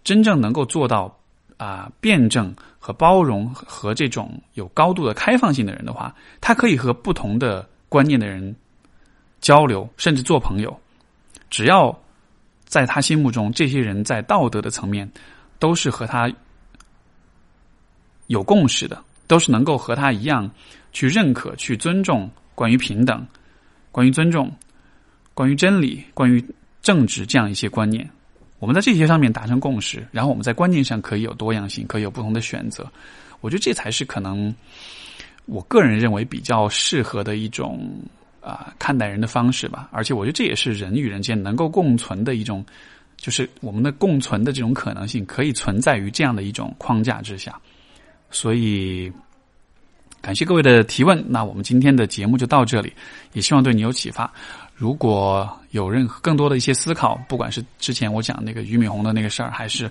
[0.05, 1.13] 真正能够做到
[1.57, 8.55] 啊辩证和包容和这种有高度的开放性的人的话，他可以和不同的观念的人
[9.41, 10.79] 交流，甚至做朋友，
[11.49, 11.93] 只要。
[12.71, 15.11] 在他心目中，这些人在道德的层面
[15.59, 16.31] 都是和他
[18.27, 20.49] 有共识的，都是能够和他一样
[20.93, 23.27] 去认可、去尊重关于平等、
[23.91, 24.49] 关于尊重、
[25.33, 26.41] 关于真理、关于
[26.81, 28.09] 正直这样一些观念。
[28.59, 32.89] 我们在这些上面达成共识，然后我们在观念上可以有多样性，可以有不同的选择。
[33.41, 34.55] 我觉得这才是可能
[35.45, 38.01] 我个人认为比较适合的一种。
[38.41, 42.65] 啊，看待人的方式吧，而且我觉得这也是人与人间能够共存的一种，
[43.17, 47.57] 就是我们的共存的这种可能性，可以存在于这样的一种框架之下。
[48.31, 49.11] 所以，
[50.21, 52.91] 感谢各位的提问，那我们今天的节目就到这里，
[53.33, 54.31] 也希望对你有启发。
[54.81, 59.87] 如果有任何更多的一些思考，不管是之前我讲那个俞敏洪的那个事儿，还是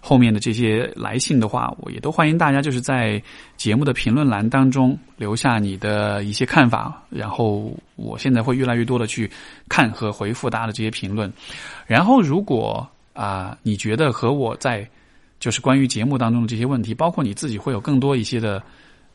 [0.00, 3.22] 后面的这些来信的话，我也都欢迎大家就是在
[3.56, 7.00] 节目的评论栏当中留下你的一些看法。
[7.08, 9.30] 然后我现在会越来越多的去
[9.68, 11.32] 看和回复大家的这些评论。
[11.86, 14.84] 然后如果啊，你觉得和我在
[15.38, 18.60] 就是关于节目当中的这些问题，包括你自己会有更多一些的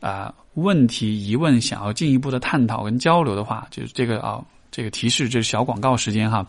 [0.00, 4.42] 啊问题疑问，想要进一步的探讨跟交流的话，就是这个啊。
[4.70, 6.46] 这个提示，这是小广告时间哈，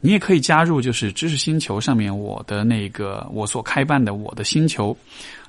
[0.00, 4.96] 你也可以加入，就是知识星球上面我的那个我所开办的我的星球，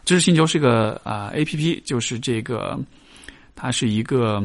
[0.06, 2.80] 知识星球是个啊 A P P，就是这个
[3.56, 4.44] 它是一个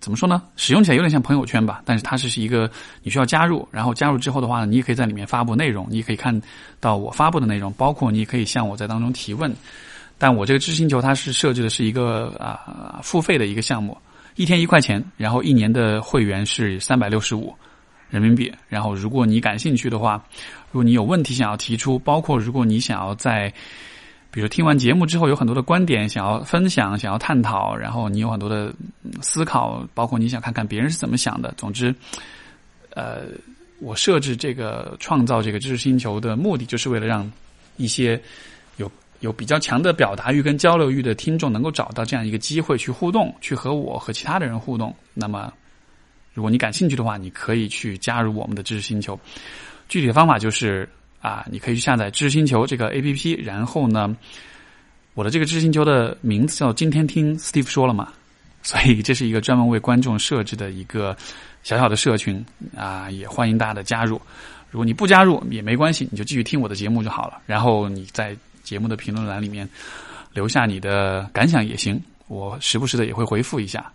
[0.00, 0.42] 怎么说呢？
[0.56, 2.70] 使用起来有点像朋友圈吧，但是它是是一个
[3.02, 6.40] 你需要加入，然后加入之后的话，你也可以在里面发布内容，你也可以看
[6.80, 9.52] 到我发布的内容，包括你也可以向我在当中提问。
[10.16, 13.96] 但我这个知识星球它是设置的是一个啊付费的一个项目。
[14.38, 17.52] 一天一块钱，然后一年的会员是三百六十五
[18.08, 18.50] 人民币。
[18.68, 20.24] 然后，如果你感兴趣的话，
[20.70, 23.52] 如果你有问题想要提出，包括如果你想要在，
[24.30, 28.72] 比如听完节目之后有很多的观点想要分享、想要探讨，然后你有很多的
[29.20, 31.52] 思考，包括你想看看别人是怎么想的。
[31.56, 31.92] 总之，
[32.90, 33.22] 呃，
[33.80, 37.28] 我设置这个创造这个知识星球的目的，就是为了让
[37.76, 38.22] 一些。
[39.20, 44.94] 有比较强的表达欲跟交流欲的听众，能够找到这样一个机会去互动，去和我和其他的人互动。
[45.12, 45.52] 那么，
[46.32, 49.18] 如果你感兴趣的话，你可以去加入我们的知识星球。
[49.88, 50.88] 具体的方法就是
[51.20, 54.16] 啊，你可以去下载知识星球这个 A P P，然后呢，
[55.14, 58.12] 我的这个知识星球的名字叫“今天听 Steve 说了嘛”，
[58.62, 61.16] 所以这是一个专门为观众设置的一个
[61.64, 62.44] 小小的社群
[62.76, 64.20] 啊，也欢迎大家的加入。
[64.70, 67.40] 如果你不加入也没关系，你就继续听我的节目就好了。
[67.46, 68.36] 然后你在。
[68.68, 69.66] 节目的评论栏里面
[70.34, 73.90] 留下你的感想也行，我时不时的也会回复一下。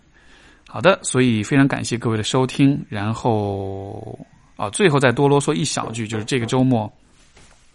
[0.67, 2.83] 好的，所以非常感谢各位的收听。
[2.89, 4.17] 然后
[4.55, 6.91] 啊，最后再多啰嗦一小句，就是这个周末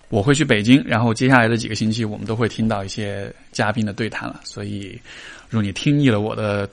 [0.08, 4.40] 我会去北京，然后接下来的几个星期我们都会听到一些嘉宾的对谈了。
[4.42, 5.00] 所以，
[5.48, 6.68] 如果你听腻了我的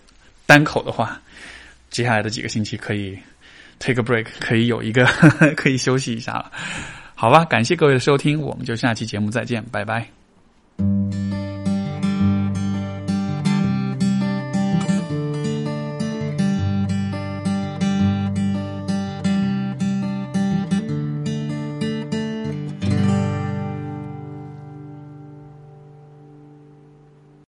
[0.48, 1.22] 单口的话，
[1.92, 3.16] 接下来的几个星期可以
[3.78, 5.06] take a break，可以有一个
[5.56, 6.52] 可以休息一下了。
[7.14, 10.15] 好吧，感谢各位的收听，我们就下期节目再见，拜拜。
[10.78, 11.55] thank you